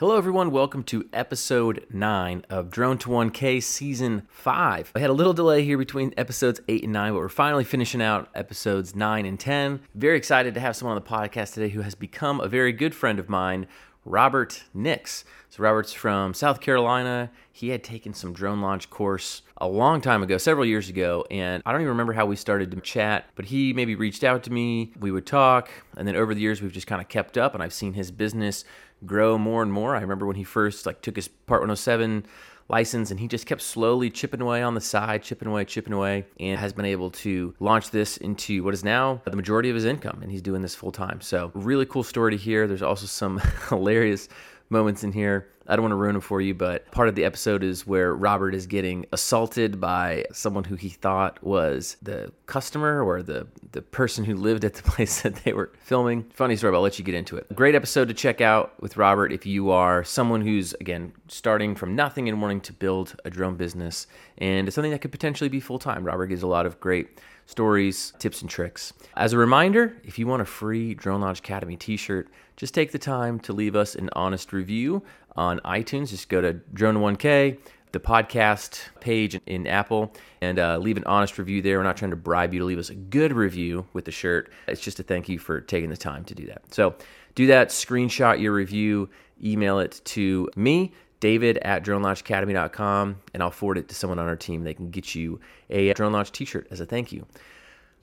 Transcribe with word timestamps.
Hello, 0.00 0.16
everyone. 0.16 0.50
Welcome 0.50 0.82
to 0.84 1.08
episode 1.12 1.86
9 1.88 2.46
of 2.50 2.68
Drone 2.68 2.98
to 2.98 3.10
1K 3.10 3.62
season 3.62 4.26
5. 4.28 4.90
I 4.92 4.98
had 4.98 5.08
a 5.08 5.12
little 5.12 5.32
delay 5.32 5.64
here 5.64 5.78
between 5.78 6.12
episodes 6.16 6.60
8 6.66 6.82
and 6.82 6.92
9, 6.92 7.12
but 7.12 7.20
we're 7.20 7.28
finally 7.28 7.62
finishing 7.62 8.02
out 8.02 8.28
episodes 8.34 8.96
9 8.96 9.24
and 9.24 9.38
10. 9.38 9.82
Very 9.94 10.16
excited 10.16 10.52
to 10.54 10.60
have 10.60 10.74
someone 10.74 10.96
on 10.96 11.02
the 11.04 11.08
podcast 11.08 11.54
today 11.54 11.68
who 11.68 11.82
has 11.82 11.94
become 11.94 12.40
a 12.40 12.48
very 12.48 12.72
good 12.72 12.92
friend 12.92 13.20
of 13.20 13.28
mine, 13.28 13.68
Robert 14.04 14.64
Nix. 14.74 15.24
So, 15.48 15.62
Robert's 15.62 15.92
from 15.92 16.34
South 16.34 16.60
Carolina. 16.60 17.30
He 17.52 17.68
had 17.68 17.84
taken 17.84 18.14
some 18.14 18.32
drone 18.32 18.60
launch 18.60 18.90
course 18.90 19.42
a 19.58 19.68
long 19.68 20.00
time 20.00 20.24
ago, 20.24 20.38
several 20.38 20.66
years 20.66 20.88
ago, 20.88 21.24
and 21.30 21.62
I 21.64 21.70
don't 21.70 21.82
even 21.82 21.90
remember 21.90 22.14
how 22.14 22.26
we 22.26 22.34
started 22.34 22.72
to 22.72 22.80
chat, 22.80 23.26
but 23.36 23.44
he 23.44 23.72
maybe 23.72 23.94
reached 23.94 24.24
out 24.24 24.42
to 24.42 24.52
me. 24.52 24.92
We 24.98 25.12
would 25.12 25.24
talk, 25.24 25.70
and 25.96 26.08
then 26.08 26.16
over 26.16 26.34
the 26.34 26.40
years, 26.40 26.60
we've 26.60 26.72
just 26.72 26.88
kind 26.88 27.00
of 27.00 27.08
kept 27.08 27.38
up, 27.38 27.54
and 27.54 27.62
I've 27.62 27.72
seen 27.72 27.92
his 27.92 28.10
business 28.10 28.64
grow 29.06 29.38
more 29.38 29.62
and 29.62 29.72
more. 29.72 29.94
I 29.96 30.00
remember 30.00 30.26
when 30.26 30.36
he 30.36 30.44
first 30.44 30.86
like 30.86 31.00
took 31.02 31.16
his 31.16 31.28
Part 31.28 31.60
107 31.60 32.26
license 32.68 33.10
and 33.10 33.20
he 33.20 33.28
just 33.28 33.46
kept 33.46 33.60
slowly 33.60 34.10
chipping 34.10 34.40
away 34.40 34.62
on 34.62 34.74
the 34.74 34.80
side, 34.80 35.22
chipping 35.22 35.48
away, 35.48 35.64
chipping 35.64 35.92
away, 35.92 36.26
and 36.40 36.58
has 36.58 36.72
been 36.72 36.84
able 36.84 37.10
to 37.10 37.54
launch 37.60 37.90
this 37.90 38.16
into 38.16 38.64
what 38.64 38.74
is 38.74 38.84
now 38.84 39.20
the 39.24 39.36
majority 39.36 39.68
of 39.68 39.74
his 39.74 39.84
income. 39.84 40.20
And 40.22 40.30
he's 40.30 40.42
doing 40.42 40.62
this 40.62 40.74
full 40.74 40.92
time. 40.92 41.20
So, 41.20 41.50
really 41.54 41.86
cool 41.86 42.02
story 42.02 42.32
to 42.32 42.36
hear. 42.36 42.66
There's 42.66 42.82
also 42.82 43.06
some 43.06 43.38
hilarious 43.68 44.28
moments 44.70 45.04
in 45.04 45.12
here. 45.12 45.48
I 45.66 45.76
don't 45.76 45.82
want 45.82 45.92
to 45.92 45.96
ruin 45.96 46.14
them 46.14 46.20
for 46.20 46.40
you, 46.40 46.54
but 46.54 46.90
part 46.90 47.08
of 47.08 47.14
the 47.14 47.24
episode 47.24 47.62
is 47.62 47.86
where 47.86 48.14
Robert 48.14 48.54
is 48.54 48.66
getting 48.66 49.06
assaulted 49.12 49.80
by 49.80 50.26
someone 50.32 50.64
who 50.64 50.74
he 50.74 50.90
thought 50.90 51.42
was 51.42 51.96
the 52.02 52.32
customer 52.46 53.02
or 53.02 53.22
the, 53.22 53.46
the 53.72 53.80
person 53.80 54.24
who 54.24 54.34
lived 54.34 54.64
at 54.64 54.74
the 54.74 54.82
place 54.90 55.22
that 55.22 55.36
they 55.36 55.52
were 55.52 55.72
filming. 55.80 56.24
Funny 56.34 56.56
story, 56.56 56.72
but 56.72 56.76
I'll 56.76 56.82
let 56.82 56.98
you 56.98 57.04
get 57.04 57.14
into 57.14 57.36
it. 57.36 57.46
Great 57.54 57.74
episode 57.74 58.08
to 58.08 58.14
check 58.14 58.40
out 58.40 58.74
with 58.80 58.96
Robert 58.96 59.32
if 59.32 59.46
you 59.46 59.70
are 59.70 60.04
someone 60.04 60.42
who's, 60.42 60.74
again, 60.74 61.12
starting 61.28 61.74
from 61.74 61.96
nothing 61.96 62.28
and 62.28 62.42
wanting 62.42 62.60
to 62.62 62.72
build 62.72 63.16
a 63.24 63.30
drone 63.30 63.56
business. 63.56 64.06
And 64.38 64.68
it's 64.68 64.74
something 64.74 64.92
that 64.92 65.00
could 65.00 65.12
potentially 65.12 65.48
be 65.48 65.60
full 65.60 65.78
time. 65.78 66.04
Robert 66.04 66.26
gives 66.26 66.42
a 66.42 66.46
lot 66.46 66.66
of 66.66 66.78
great 66.80 67.20
stories, 67.46 68.12
tips, 68.18 68.40
and 68.40 68.50
tricks. 68.50 68.92
As 69.16 69.32
a 69.32 69.38
reminder, 69.38 69.96
if 70.04 70.18
you 70.18 70.26
want 70.26 70.42
a 70.42 70.44
free 70.44 70.94
Drone 70.94 71.20
Launch 71.20 71.40
Academy 71.40 71.76
t 71.76 71.96
shirt, 71.96 72.28
just 72.56 72.74
take 72.74 72.92
the 72.92 72.98
time 72.98 73.38
to 73.40 73.52
leave 73.52 73.76
us 73.76 73.94
an 73.94 74.10
honest 74.14 74.52
review 74.52 75.02
on 75.36 75.60
iTunes. 75.60 76.10
Just 76.10 76.28
go 76.28 76.40
to 76.40 76.54
Drone1K, 76.74 77.58
the 77.92 78.00
podcast 78.00 78.80
page 79.00 79.40
in 79.46 79.66
Apple, 79.66 80.12
and 80.40 80.58
uh, 80.58 80.78
leave 80.78 80.96
an 80.96 81.04
honest 81.04 81.38
review 81.38 81.62
there. 81.62 81.78
We're 81.78 81.84
not 81.84 81.96
trying 81.96 82.10
to 82.10 82.16
bribe 82.16 82.52
you 82.52 82.60
to 82.60 82.66
leave 82.66 82.78
us 82.78 82.90
a 82.90 82.94
good 82.94 83.32
review 83.32 83.86
with 83.92 84.04
the 84.04 84.12
shirt. 84.12 84.50
It's 84.68 84.80
just 84.80 85.00
a 85.00 85.02
thank 85.02 85.28
you 85.28 85.38
for 85.38 85.60
taking 85.60 85.90
the 85.90 85.96
time 85.96 86.24
to 86.24 86.34
do 86.34 86.46
that. 86.46 86.62
So 86.72 86.94
do 87.34 87.46
that, 87.48 87.68
screenshot 87.68 88.40
your 88.40 88.52
review, 88.52 89.08
email 89.42 89.78
it 89.78 90.00
to 90.04 90.48
me. 90.56 90.92
David 91.24 91.56
at 91.62 91.82
dronelaunchacademy.com, 91.82 93.16
and 93.32 93.42
I'll 93.42 93.50
forward 93.50 93.78
it 93.78 93.88
to 93.88 93.94
someone 93.94 94.18
on 94.18 94.26
our 94.26 94.36
team. 94.36 94.62
They 94.62 94.74
can 94.74 94.90
get 94.90 95.14
you 95.14 95.40
a 95.70 95.90
drone 95.94 96.12
launch 96.12 96.32
t 96.32 96.44
shirt 96.44 96.66
as 96.70 96.80
a 96.80 96.84
thank 96.84 97.12
you. 97.12 97.24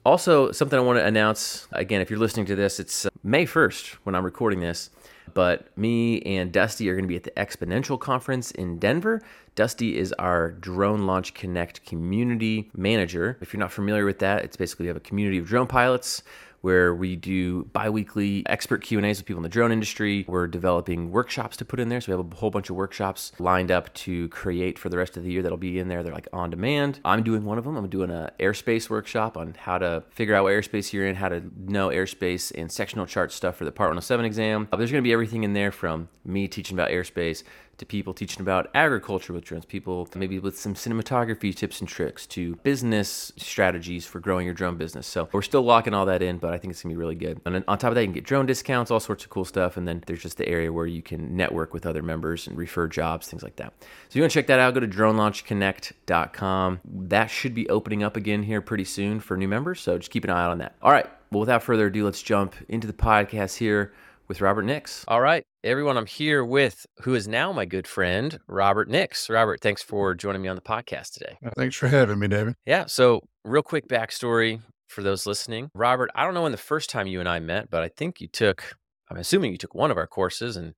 Also, 0.03 0.51
something 0.51 0.79
I 0.79 0.81
want 0.81 0.97
to 0.97 1.05
announce 1.05 1.67
again, 1.71 2.01
if 2.01 2.09
you're 2.09 2.17
listening 2.17 2.47
to 2.47 2.55
this, 2.55 2.79
it's 2.79 3.05
uh, 3.05 3.09
May 3.21 3.45
1st 3.45 3.97
when 4.05 4.15
I'm 4.15 4.25
recording 4.25 4.59
this, 4.59 4.89
but 5.35 5.67
me 5.77 6.23
and 6.23 6.51
Dusty 6.51 6.89
are 6.89 6.95
going 6.95 7.03
to 7.03 7.07
be 7.07 7.15
at 7.15 7.21
the 7.21 7.29
XPONENTIAL 7.37 7.99
Conference 7.99 8.49
in 8.49 8.79
Denver. 8.79 9.21
Dusty 9.53 9.99
is 9.99 10.11
our 10.13 10.53
Drone 10.53 11.05
Launch 11.05 11.35
Connect 11.35 11.85
community 11.85 12.71
manager. 12.75 13.37
If 13.39 13.53
you're 13.53 13.59
not 13.59 13.71
familiar 13.71 14.03
with 14.03 14.17
that, 14.17 14.43
it's 14.43 14.57
basically 14.57 14.85
we 14.85 14.87
have 14.87 14.97
a 14.97 15.01
community 15.01 15.37
of 15.37 15.45
drone 15.45 15.67
pilots 15.67 16.23
where 16.61 16.93
we 16.93 17.15
do 17.15 17.65
bi-weekly 17.73 18.43
expert 18.47 18.83
Q&As 18.83 19.17
with 19.17 19.25
people 19.25 19.39
in 19.39 19.43
the 19.43 19.49
drone 19.49 19.71
industry. 19.71 20.25
We're 20.27 20.47
developing 20.47 21.11
workshops 21.11 21.57
to 21.57 21.65
put 21.65 21.79
in 21.79 21.89
there. 21.89 21.99
So 22.01 22.11
we 22.11 22.17
have 22.17 22.31
a 22.31 22.35
whole 22.35 22.51
bunch 22.51 22.69
of 22.69 22.75
workshops 22.75 23.31
lined 23.39 23.71
up 23.71 23.93
to 23.95 24.29
create 24.29 24.77
for 24.77 24.89
the 24.89 24.97
rest 24.97 25.17
of 25.17 25.23
the 25.23 25.31
year 25.31 25.41
that'll 25.41 25.57
be 25.57 25.79
in 25.79 25.87
there. 25.87 26.03
They're 26.03 26.13
like 26.13 26.27
on 26.31 26.51
demand. 26.51 26.99
I'm 27.03 27.23
doing 27.23 27.45
one 27.45 27.57
of 27.57 27.63
them. 27.63 27.75
I'm 27.75 27.89
doing 27.89 28.11
an 28.11 28.29
airspace 28.39 28.89
workshop 28.89 29.37
on 29.37 29.55
how 29.57 29.79
to 29.79 30.03
figure 30.09 30.35
out 30.35 30.43
what 30.43 30.51
airspace 30.51 30.93
you're 30.93 31.07
in, 31.07 31.15
how 31.15 31.29
to 31.29 31.41
know 31.57 31.89
airspace 31.89 32.51
and 32.55 32.71
sectional 32.71 33.05
chart 33.05 33.31
stuff 33.31 33.55
for 33.55 33.65
the 33.65 33.71
Part 33.71 33.89
107 33.89 34.25
exam. 34.25 34.67
Uh, 34.71 34.77
there's 34.77 34.91
going 34.91 35.03
to 35.03 35.07
be 35.07 35.13
everything 35.13 35.43
in 35.43 35.53
there 35.53 35.71
from 35.71 36.09
me 36.23 36.47
teaching 36.47 36.77
about 36.77 36.89
airspace 36.89 37.43
to 37.81 37.85
people 37.85 38.13
teaching 38.13 38.41
about 38.41 38.69
agriculture 38.75 39.33
with 39.33 39.43
drones, 39.43 39.65
people 39.65 40.07
maybe 40.15 40.37
with 40.39 40.57
some 40.57 40.75
cinematography 40.75 41.53
tips 41.53 41.79
and 41.79 41.89
tricks 41.89 42.27
to 42.27 42.55
business 42.57 43.33
strategies 43.37 44.05
for 44.05 44.19
growing 44.19 44.45
your 44.45 44.53
drone 44.53 44.77
business. 44.77 45.07
So 45.07 45.27
we're 45.31 45.41
still 45.41 45.63
locking 45.63 45.95
all 45.95 46.05
that 46.05 46.21
in, 46.21 46.37
but 46.37 46.53
I 46.53 46.59
think 46.59 46.71
it's 46.71 46.83
gonna 46.83 46.93
be 46.93 46.97
really 46.97 47.15
good. 47.15 47.41
And 47.43 47.63
on 47.67 47.77
top 47.79 47.89
of 47.89 47.95
that, 47.95 48.01
you 48.01 48.07
can 48.07 48.13
get 48.13 48.23
drone 48.23 48.45
discounts, 48.45 48.91
all 48.91 48.99
sorts 48.99 49.23
of 49.23 49.31
cool 49.31 49.45
stuff. 49.45 49.77
And 49.77 49.87
then 49.87 50.03
there's 50.05 50.21
just 50.21 50.37
the 50.37 50.47
area 50.47 50.71
where 50.71 50.85
you 50.85 51.01
can 51.01 51.35
network 51.35 51.73
with 51.73 51.87
other 51.87 52.03
members 52.03 52.47
and 52.47 52.55
refer 52.55 52.87
jobs, 52.87 53.27
things 53.27 53.41
like 53.41 53.55
that. 53.55 53.73
So 53.79 53.87
if 54.09 54.15
you 54.15 54.21
wanna 54.21 54.29
check 54.29 54.45
that 54.47 54.59
out, 54.59 54.75
go 54.75 54.79
to 54.79 54.87
dronelaunchconnect.com. 54.87 56.81
That 56.85 57.31
should 57.31 57.55
be 57.55 57.67
opening 57.67 58.03
up 58.03 58.15
again 58.15 58.43
here 58.43 58.61
pretty 58.61 58.85
soon 58.85 59.19
for 59.19 59.35
new 59.35 59.47
members. 59.47 59.81
So 59.81 59.97
just 59.97 60.11
keep 60.11 60.23
an 60.23 60.29
eye 60.29 60.43
out 60.43 60.51
on 60.51 60.59
that. 60.59 60.75
All 60.83 60.91
right. 60.91 61.09
Well, 61.31 61.39
without 61.39 61.63
further 61.63 61.87
ado, 61.87 62.05
let's 62.05 62.21
jump 62.21 62.53
into 62.69 62.85
the 62.85 62.93
podcast 62.93 63.57
here 63.57 63.91
with 64.31 64.39
Robert 64.39 64.63
Nix. 64.63 65.03
All 65.09 65.19
right, 65.19 65.43
everyone, 65.61 65.97
I'm 65.97 66.05
here 66.05 66.45
with 66.45 66.85
who 67.01 67.15
is 67.15 67.27
now 67.27 67.51
my 67.51 67.65
good 67.65 67.85
friend, 67.85 68.39
Robert 68.47 68.87
Nix. 68.87 69.29
Robert, 69.29 69.59
thanks 69.59 69.83
for 69.83 70.15
joining 70.15 70.41
me 70.41 70.47
on 70.47 70.55
the 70.55 70.61
podcast 70.61 71.11
today. 71.11 71.37
Thanks 71.57 71.75
for 71.75 71.89
having 71.89 72.17
me, 72.17 72.29
David. 72.29 72.55
Yeah. 72.65 72.85
So, 72.85 73.23
real 73.43 73.61
quick 73.61 73.89
backstory 73.89 74.61
for 74.87 75.03
those 75.03 75.25
listening. 75.25 75.69
Robert, 75.75 76.11
I 76.15 76.23
don't 76.23 76.33
know 76.33 76.43
when 76.43 76.53
the 76.53 76.57
first 76.57 76.89
time 76.89 77.07
you 77.07 77.19
and 77.19 77.27
I 77.27 77.41
met, 77.41 77.69
but 77.69 77.83
I 77.83 77.89
think 77.89 78.21
you 78.21 78.29
took, 78.29 78.77
I'm 79.09 79.17
assuming 79.17 79.51
you 79.51 79.57
took 79.57 79.75
one 79.75 79.91
of 79.91 79.97
our 79.97 80.07
courses 80.07 80.55
and 80.55 80.75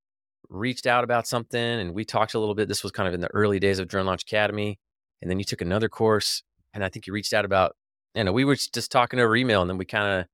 reached 0.50 0.88
out 0.88 1.04
about 1.04 1.28
something 1.28 1.62
and 1.62 1.94
we 1.94 2.06
talked 2.06 2.34
a 2.34 2.40
little 2.40 2.56
bit. 2.56 2.68
This 2.68 2.82
was 2.82 2.92
kind 2.92 3.08
of 3.08 3.14
in 3.14 3.22
the 3.22 3.32
early 3.36 3.60
days 3.60 3.78
of 3.78 3.88
Drone 3.88 4.08
Launch 4.08 4.24
Academy. 4.24 4.80
And 5.22 5.30
then 5.30 5.38
you 5.38 5.46
took 5.46 5.62
another 5.62 5.90
course 5.90 6.42
and 6.74 6.84
I 6.84 6.90
think 6.90 7.06
you 7.06 7.14
reached 7.14 7.34
out 7.34 7.46
about, 7.46 7.76
you 8.16 8.24
know, 8.24 8.34
we 8.34 8.46
were 8.46 8.56
just 8.56 8.92
talking 8.92 9.20
over 9.20 9.36
email 9.36 9.62
and 9.62 9.70
then 9.70 9.78
we 9.78 9.86
kind 9.86 10.22
of 10.22 10.26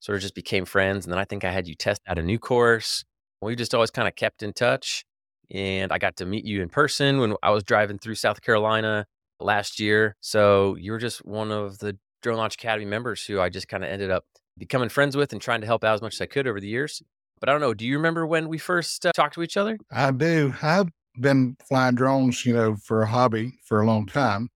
sort 0.00 0.16
of 0.16 0.22
just 0.22 0.34
became 0.34 0.64
friends. 0.64 1.04
And 1.04 1.12
then 1.12 1.18
I 1.18 1.24
think 1.24 1.44
I 1.44 1.50
had 1.50 1.66
you 1.66 1.74
test 1.74 2.00
out 2.06 2.18
a 2.18 2.22
new 2.22 2.38
course. 2.38 3.04
We 3.40 3.56
just 3.56 3.74
always 3.74 3.90
kind 3.90 4.08
of 4.08 4.16
kept 4.16 4.42
in 4.42 4.52
touch. 4.52 5.04
And 5.50 5.92
I 5.92 5.98
got 5.98 6.16
to 6.16 6.26
meet 6.26 6.44
you 6.44 6.62
in 6.62 6.68
person 6.68 7.18
when 7.20 7.34
I 7.42 7.50
was 7.50 7.62
driving 7.62 7.98
through 7.98 8.16
South 8.16 8.42
Carolina 8.42 9.06
last 9.38 9.78
year. 9.78 10.16
So 10.20 10.76
you 10.76 10.92
were 10.92 10.98
just 10.98 11.24
one 11.24 11.52
of 11.52 11.78
the 11.78 11.96
Drone 12.22 12.38
Launch 12.38 12.54
Academy 12.54 12.86
members 12.86 13.24
who 13.24 13.40
I 13.40 13.48
just 13.48 13.68
kind 13.68 13.84
of 13.84 13.90
ended 13.90 14.10
up 14.10 14.24
becoming 14.58 14.88
friends 14.88 15.16
with 15.16 15.32
and 15.32 15.40
trying 15.40 15.60
to 15.60 15.66
help 15.66 15.84
out 15.84 15.94
as 15.94 16.02
much 16.02 16.14
as 16.14 16.20
I 16.20 16.26
could 16.26 16.46
over 16.46 16.60
the 16.60 16.66
years. 16.66 17.02
But 17.38 17.48
I 17.48 17.52
don't 17.52 17.60
know, 17.60 17.74
do 17.74 17.86
you 17.86 17.96
remember 17.96 18.26
when 18.26 18.48
we 18.48 18.58
first 18.58 19.04
uh, 19.04 19.12
talked 19.14 19.34
to 19.34 19.42
each 19.42 19.56
other? 19.56 19.76
I 19.92 20.10
do. 20.10 20.54
I've 20.62 20.88
been 21.20 21.56
flying 21.68 21.94
drones, 21.94 22.46
you 22.46 22.54
know, 22.54 22.76
for 22.76 23.02
a 23.02 23.06
hobby 23.06 23.58
for 23.64 23.80
a 23.80 23.86
long 23.86 24.06
time. 24.06 24.48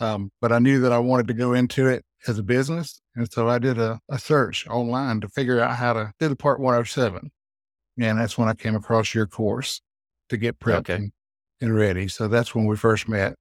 Um, 0.00 0.30
but 0.40 0.50
I 0.50 0.58
knew 0.58 0.80
that 0.80 0.92
I 0.92 0.98
wanted 0.98 1.28
to 1.28 1.34
go 1.34 1.52
into 1.52 1.86
it 1.86 2.04
as 2.26 2.38
a 2.38 2.42
business. 2.42 3.00
And 3.14 3.30
so 3.30 3.48
I 3.48 3.58
did 3.58 3.78
a, 3.78 4.00
a 4.08 4.18
search 4.18 4.66
online 4.68 5.20
to 5.20 5.28
figure 5.28 5.60
out 5.60 5.76
how 5.76 5.92
to 5.92 6.12
do 6.18 6.28
the 6.28 6.36
part 6.36 6.60
107. 6.60 7.30
And 8.00 8.18
that's 8.18 8.38
when 8.38 8.48
I 8.48 8.54
came 8.54 8.74
across 8.74 9.14
your 9.14 9.26
course 9.26 9.80
to 10.28 10.36
get 10.36 10.58
prepped 10.58 10.90
okay. 10.90 10.94
and, 10.94 11.12
and 11.60 11.74
ready. 11.74 12.08
So 12.08 12.28
that's 12.28 12.54
when 12.54 12.66
we 12.66 12.76
first 12.76 13.08
met. 13.08 13.36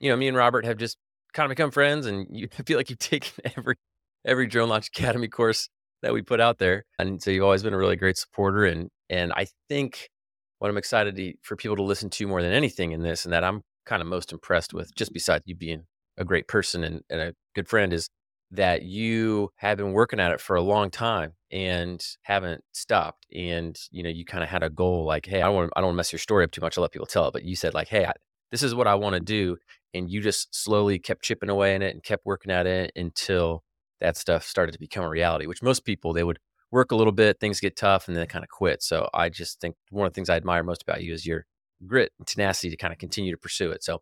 You 0.00 0.10
know, 0.10 0.16
me 0.16 0.28
and 0.28 0.36
Robert 0.36 0.64
have 0.64 0.76
just 0.76 0.96
kind 1.32 1.50
of 1.50 1.56
become 1.56 1.70
friends 1.70 2.06
and 2.06 2.26
you 2.30 2.48
feel 2.66 2.76
like 2.76 2.90
you've 2.90 2.98
taken 2.98 3.32
every 3.56 3.76
every 4.24 4.46
drone 4.46 4.68
launch 4.68 4.88
academy 4.88 5.28
course 5.28 5.68
that 6.02 6.12
we 6.12 6.22
put 6.22 6.40
out 6.40 6.58
there. 6.58 6.84
And 6.98 7.22
so 7.22 7.30
you've 7.30 7.44
always 7.44 7.62
been 7.62 7.74
a 7.74 7.78
really 7.78 7.96
great 7.96 8.16
supporter. 8.16 8.64
And 8.64 8.88
and 9.08 9.32
I 9.32 9.46
think 9.68 10.10
what 10.58 10.70
I'm 10.70 10.76
excited 10.76 11.16
to, 11.16 11.34
for 11.42 11.56
people 11.56 11.76
to 11.76 11.82
listen 11.82 12.10
to 12.10 12.26
more 12.26 12.42
than 12.42 12.52
anything 12.52 12.92
in 12.92 13.02
this 13.02 13.24
and 13.24 13.32
that 13.32 13.44
I'm 13.44 13.62
kind 13.86 14.02
of 14.02 14.08
most 14.08 14.32
impressed 14.32 14.74
with, 14.74 14.94
just 14.94 15.12
besides 15.12 15.44
you 15.46 15.54
being 15.54 15.84
a 16.16 16.24
great 16.24 16.48
person 16.48 16.82
and, 16.84 17.02
and 17.08 17.20
a 17.20 17.34
good 17.54 17.68
friend, 17.68 17.92
is 17.92 18.08
that 18.50 18.82
you 18.82 19.50
have 19.56 19.76
been 19.76 19.92
working 19.92 20.20
at 20.20 20.32
it 20.32 20.40
for 20.40 20.56
a 20.56 20.62
long 20.62 20.90
time 20.90 21.32
and 21.50 22.04
haven't 22.22 22.62
stopped 22.72 23.26
and 23.34 23.78
you 23.90 24.02
know 24.02 24.08
you 24.08 24.24
kind 24.24 24.42
of 24.42 24.48
had 24.48 24.62
a 24.62 24.70
goal 24.70 25.04
like 25.04 25.26
hey 25.26 25.42
i 25.42 25.46
don't 25.46 25.54
want 25.54 25.72
i 25.76 25.80
to 25.80 25.92
mess 25.92 26.12
your 26.12 26.18
story 26.18 26.44
up 26.44 26.50
too 26.50 26.60
much 26.60 26.76
i'll 26.76 26.82
let 26.82 26.92
people 26.92 27.06
tell 27.06 27.28
it 27.28 27.32
but 27.32 27.44
you 27.44 27.56
said 27.56 27.74
like 27.74 27.88
hey 27.88 28.06
I, 28.06 28.12
this 28.50 28.62
is 28.62 28.74
what 28.74 28.86
i 28.86 28.94
want 28.94 29.14
to 29.14 29.20
do 29.20 29.56
and 29.94 30.10
you 30.10 30.20
just 30.20 30.54
slowly 30.54 30.98
kept 30.98 31.22
chipping 31.22 31.50
away 31.50 31.74
in 31.74 31.82
it 31.82 31.94
and 31.94 32.02
kept 32.02 32.24
working 32.24 32.50
at 32.50 32.66
it 32.66 32.92
until 32.96 33.64
that 34.00 34.16
stuff 34.16 34.44
started 34.44 34.72
to 34.72 34.78
become 34.78 35.04
a 35.04 35.08
reality 35.08 35.46
which 35.46 35.62
most 35.62 35.84
people 35.84 36.12
they 36.12 36.24
would 36.24 36.38
work 36.70 36.90
a 36.90 36.96
little 36.96 37.12
bit 37.12 37.40
things 37.40 37.60
get 37.60 37.76
tough 37.76 38.08
and 38.08 38.16
then 38.16 38.22
they 38.22 38.26
kind 38.26 38.44
of 38.44 38.50
quit 38.50 38.82
so 38.82 39.08
i 39.14 39.28
just 39.28 39.60
think 39.60 39.76
one 39.90 40.06
of 40.06 40.12
the 40.12 40.14
things 40.14 40.30
i 40.30 40.36
admire 40.36 40.62
most 40.62 40.82
about 40.82 41.02
you 41.02 41.12
is 41.12 41.26
your 41.26 41.46
grit 41.86 42.12
and 42.18 42.26
tenacity 42.26 42.70
to 42.70 42.76
kind 42.76 42.92
of 42.92 42.98
continue 42.98 43.32
to 43.32 43.38
pursue 43.38 43.70
it 43.70 43.82
so 43.82 44.00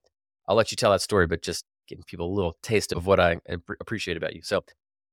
i'll 0.48 0.56
let 0.56 0.70
you 0.70 0.76
tell 0.76 0.90
that 0.90 1.02
story 1.02 1.26
but 1.26 1.42
just 1.42 1.64
giving 1.86 2.04
people 2.04 2.26
a 2.26 2.34
little 2.34 2.56
taste 2.62 2.92
of 2.92 3.06
what 3.06 3.20
I 3.20 3.38
appreciate 3.80 4.16
about 4.16 4.34
you. 4.34 4.42
So, 4.42 4.64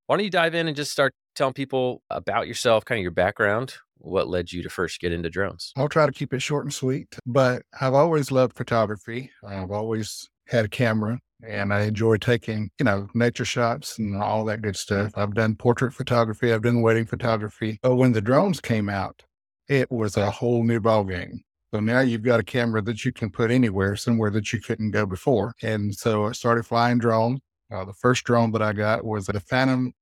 why 0.06 0.16
don't 0.16 0.24
you 0.24 0.30
dive 0.30 0.54
in 0.54 0.68
and 0.68 0.76
just 0.76 0.92
start 0.92 1.14
telling 1.34 1.54
people 1.54 2.02
about 2.10 2.46
yourself, 2.46 2.84
kind 2.84 2.98
of 2.98 3.02
your 3.02 3.10
background, 3.10 3.74
what 3.98 4.28
led 4.28 4.52
you 4.52 4.62
to 4.62 4.68
first 4.68 5.00
get 5.00 5.12
into 5.12 5.30
drones? 5.30 5.72
I'll 5.76 5.88
try 5.88 6.06
to 6.06 6.12
keep 6.12 6.34
it 6.34 6.40
short 6.40 6.64
and 6.64 6.74
sweet, 6.74 7.16
but 7.26 7.62
I've 7.80 7.94
always 7.94 8.30
loved 8.30 8.56
photography. 8.56 9.30
I've 9.46 9.70
always 9.70 10.28
had 10.46 10.66
a 10.66 10.68
camera 10.68 11.18
and 11.46 11.72
I 11.72 11.82
enjoy 11.82 12.16
taking, 12.18 12.70
you 12.78 12.84
know, 12.84 13.08
nature 13.14 13.44
shots 13.44 13.98
and 13.98 14.20
all 14.20 14.44
that 14.46 14.62
good 14.62 14.76
stuff. 14.76 15.12
I've 15.16 15.34
done 15.34 15.56
portrait 15.56 15.92
photography, 15.92 16.52
I've 16.52 16.62
done 16.62 16.82
wedding 16.82 17.06
photography. 17.06 17.78
But 17.82 17.96
when 17.96 18.12
the 18.12 18.20
drones 18.20 18.60
came 18.60 18.88
out, 18.88 19.22
it 19.68 19.90
was 19.90 20.16
a 20.16 20.30
whole 20.30 20.62
new 20.62 20.80
ballgame 20.80 21.40
So 21.74 21.80
now 21.80 21.98
you've 21.98 22.22
got 22.22 22.38
a 22.38 22.44
camera 22.44 22.80
that 22.82 23.04
you 23.04 23.10
can 23.10 23.30
put 23.30 23.50
anywhere, 23.50 23.96
somewhere 23.96 24.30
that 24.30 24.52
you 24.52 24.60
couldn't 24.60 24.92
go 24.92 25.06
before. 25.06 25.56
And 25.60 25.92
so 25.92 26.26
I 26.26 26.30
started 26.30 26.64
flying 26.64 26.98
drones. 26.98 27.40
Uh, 27.68 27.84
the 27.84 27.92
first 27.92 28.22
drone 28.22 28.52
that 28.52 28.62
I 28.62 28.72
got 28.72 29.04
was 29.04 29.26
the 29.26 29.40
Phantom 29.40 29.92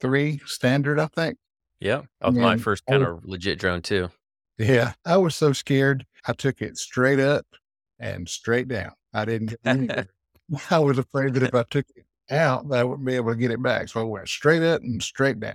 3 0.00 0.40
standard, 0.44 0.98
I 0.98 1.06
think. 1.06 1.38
Yeah. 1.78 2.02
That 2.20 2.30
was 2.30 2.36
my 2.38 2.56
first 2.56 2.84
kind 2.86 3.04
of 3.04 3.24
legit 3.24 3.60
drone 3.60 3.80
too. 3.80 4.08
Yeah. 4.58 4.94
I 5.06 5.16
was 5.18 5.36
so 5.36 5.52
scared. 5.52 6.04
I 6.26 6.32
took 6.32 6.60
it 6.60 6.76
straight 6.78 7.20
up 7.20 7.46
and 8.00 8.28
straight 8.28 8.66
down. 8.66 8.90
I 9.12 9.24
didn't 9.24 9.54
I 10.70 10.78
was 10.80 10.98
afraid 10.98 11.34
that 11.34 11.44
if 11.44 11.54
I 11.54 11.62
took 11.70 11.86
it 11.94 12.06
out, 12.28 12.66
I 12.72 12.82
wouldn't 12.82 13.06
be 13.06 13.14
able 13.14 13.30
to 13.30 13.38
get 13.38 13.52
it 13.52 13.62
back. 13.62 13.88
So 13.88 14.00
I 14.00 14.02
went 14.02 14.28
straight 14.28 14.64
up 14.64 14.82
and 14.82 15.00
straight 15.00 15.38
down. 15.38 15.54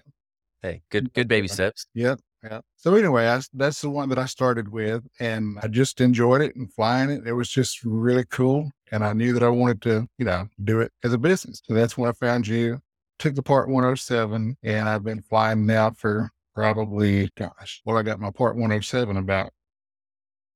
Hey, 0.62 0.84
good 0.90 1.12
good 1.12 1.28
baby 1.28 1.50
steps. 1.50 1.86
Yep. 1.96 2.22
Yeah. 2.44 2.62
So 2.78 2.96
anyway, 2.96 3.28
I, 3.28 3.42
that's 3.54 3.82
the 3.82 3.90
one 3.90 4.10
that 4.10 4.18
I 4.18 4.26
started 4.26 4.70
with, 4.70 5.06
and 5.20 5.58
I 5.62 5.68
just 5.68 6.00
enjoyed 6.00 6.42
it 6.42 6.56
and 6.56 6.72
flying 6.74 7.10
it. 7.10 7.28
It 7.28 7.34
was 7.34 7.50
just 7.50 7.84
really 7.84 8.24
cool, 8.30 8.72
and 8.92 9.04
I 9.04 9.14
knew 9.14 9.34
that 9.34 9.44
I 9.44 9.50
wanted 9.50 9.82
to, 9.84 10.08
you 10.18 10.26
know, 10.26 10.48
do 10.64 10.80
it 10.80 10.92
as 11.04 11.12
a 11.12 11.18
business. 11.18 11.62
So 11.66 11.74
that's 11.74 11.98
when 11.98 12.10
I 12.10 12.14
found 12.14 12.48
you. 12.48 12.80
Took 13.18 13.36
the 13.36 13.44
Part 13.44 13.68
107, 13.68 14.56
and 14.64 14.90
I've 14.90 15.04
been 15.04 15.22
flying 15.22 15.66
now 15.66 15.92
for 15.92 16.30
probably, 16.56 17.30
gosh, 17.36 17.82
well, 17.84 17.98
I 17.98 18.04
got 18.04 18.22
my 18.22 18.32
Part 18.32 18.56
107 18.56 19.18
about 19.18 19.52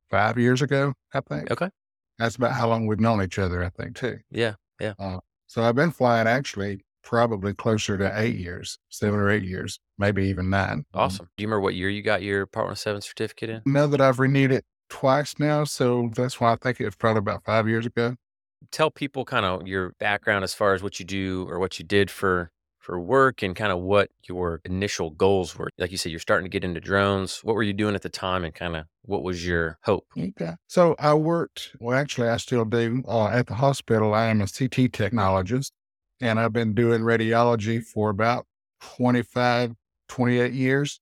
five 0.10 0.38
years 0.38 0.62
ago, 0.62 0.94
I 1.14 1.20
think. 1.20 1.52
Okay. 1.52 1.70
That's 2.18 2.38
about 2.38 2.54
how 2.54 2.70
long 2.70 2.88
we've 2.88 3.00
known 3.00 3.22
each 3.22 3.40
other, 3.40 3.64
I 3.64 3.70
think, 3.70 3.98
too. 3.98 4.20
Yeah. 4.32 4.54
Yeah. 4.80 4.94
Uh, 4.98 5.20
so 5.48 5.64
I've 5.64 5.76
been 5.76 5.92
flying 5.92 6.28
actually 6.28 6.86
probably 7.04 7.54
closer 7.54 7.98
to 7.98 8.12
eight 8.20 8.38
years, 8.38 8.78
seven 8.90 9.20
or 9.20 9.30
eight 9.30 9.44
years, 9.44 9.80
maybe 9.98 10.26
even 10.28 10.50
nine. 10.50 10.86
Um, 10.94 11.04
awesome. 11.04 11.30
Do 11.38 11.44
you 11.44 11.48
remember 11.48 11.62
what 11.62 11.76
year 11.76 11.90
you 11.90 12.02
got 12.02 12.24
your 12.24 12.46
Part 12.46 12.66
107 12.66 13.02
certificate 13.02 13.50
in? 13.50 13.62
Know 13.66 13.88
that 13.88 14.02
I've 14.02 14.20
renewed 14.20 14.52
it 14.52 14.66
twice 14.90 15.36
now. 15.40 15.64
So 15.64 16.12
that's 16.16 16.40
why 16.40 16.54
I 16.54 16.56
think 16.56 16.80
it 16.80 16.86
was 16.86 16.96
probably 16.96 17.20
about 17.20 17.44
five 17.44 17.68
years 17.68 17.86
ago. 17.86 18.16
Tell 18.72 18.90
people 18.90 19.26
kind 19.26 19.46
of 19.46 19.68
your 19.68 19.94
background 20.00 20.44
as 20.44 20.54
far 20.54 20.74
as 20.74 20.82
what 20.82 21.00
you 21.00 21.06
do 21.06 21.46
or 21.50 21.60
what 21.60 21.78
you 21.80 21.86
did 21.86 22.10
for 22.10 22.52
for 22.80 23.00
work 23.00 23.42
and 23.42 23.56
kind 23.56 23.72
of 23.72 23.80
what 23.80 24.10
your 24.28 24.60
initial 24.66 25.10
goals 25.10 25.58
were. 25.58 25.70
Like 25.78 25.92
you 25.92 25.98
said, 25.98 26.12
you're 26.12 26.20
starting 26.20 26.44
to 26.44 26.50
get 26.50 26.66
into 26.66 26.82
drones. 26.82 27.40
What 27.42 27.56
were 27.56 27.64
you 27.64 27.72
doing 27.72 27.96
at 27.96 28.02
the 28.02 28.10
time 28.10 28.44
and 28.44 28.54
kind 28.54 28.76
of 28.76 28.86
what 29.04 29.24
was 29.24 29.48
your 29.48 29.78
hope? 29.84 30.06
Okay. 30.18 30.52
So 30.68 30.94
I 31.00 31.14
worked, 31.14 31.78
well, 31.80 31.98
actually, 31.98 32.28
I 32.28 32.38
still 32.38 32.66
do 32.66 33.02
uh, 33.08 33.28
at 33.28 33.48
the 33.48 33.54
hospital. 33.54 34.14
I 34.14 34.26
am 34.26 34.42
a 34.42 34.48
CT 34.48 34.92
technologist 34.92 35.72
and 36.24 36.40
I've 36.40 36.54
been 36.54 36.74
doing 36.74 37.02
radiology 37.02 37.84
for 37.84 38.10
about 38.10 38.46
25, 38.96 39.74
28 40.08 40.54
years. 40.54 41.02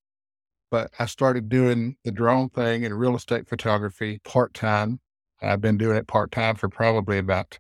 But 0.72 0.90
I 0.98 1.06
started 1.06 1.48
doing 1.48 1.98
the 2.04 2.12
drone 2.12 2.50
thing 2.50 2.84
in 2.84 2.94
real 2.96 3.16
estate 3.16 3.48
photography 3.48 4.20
part 4.24 4.56
time. 4.56 5.00
I've 5.40 5.62
been 5.62 5.78
doing 5.78 5.98
it 5.98 6.08
part 6.08 6.32
time 6.32 6.56
for 6.56 6.70
probably 6.70 7.20
about 7.20 7.60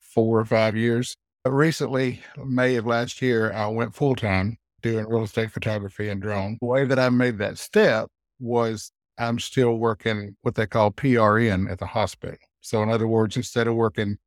four 0.00 0.40
or 0.40 0.44
five 0.44 0.74
years. 0.74 1.16
But 1.44 1.52
recently, 1.52 2.20
May 2.36 2.74
of 2.74 2.84
last 2.84 3.22
year, 3.22 3.52
I 3.52 3.68
went 3.68 3.94
full 3.94 4.16
time 4.16 4.56
doing 4.82 5.06
real 5.08 5.22
estate 5.22 5.52
photography 5.52 6.08
and 6.08 6.20
drone. 6.20 6.58
The 6.60 6.66
way 6.66 6.84
that 6.84 6.98
I 6.98 7.10
made 7.10 7.38
that 7.38 7.58
step 7.58 8.08
was 8.40 8.90
I'm 9.18 9.38
still 9.38 9.74
working 9.74 10.36
what 10.42 10.56
they 10.56 10.66
call 10.66 10.90
PRN 10.90 11.70
at 11.70 11.78
the 11.78 11.86
hospital. 11.86 12.38
So, 12.60 12.82
in 12.82 12.88
other 12.88 13.06
words, 13.06 13.36
instead 13.36 13.68
of 13.68 13.76
working 13.76 14.18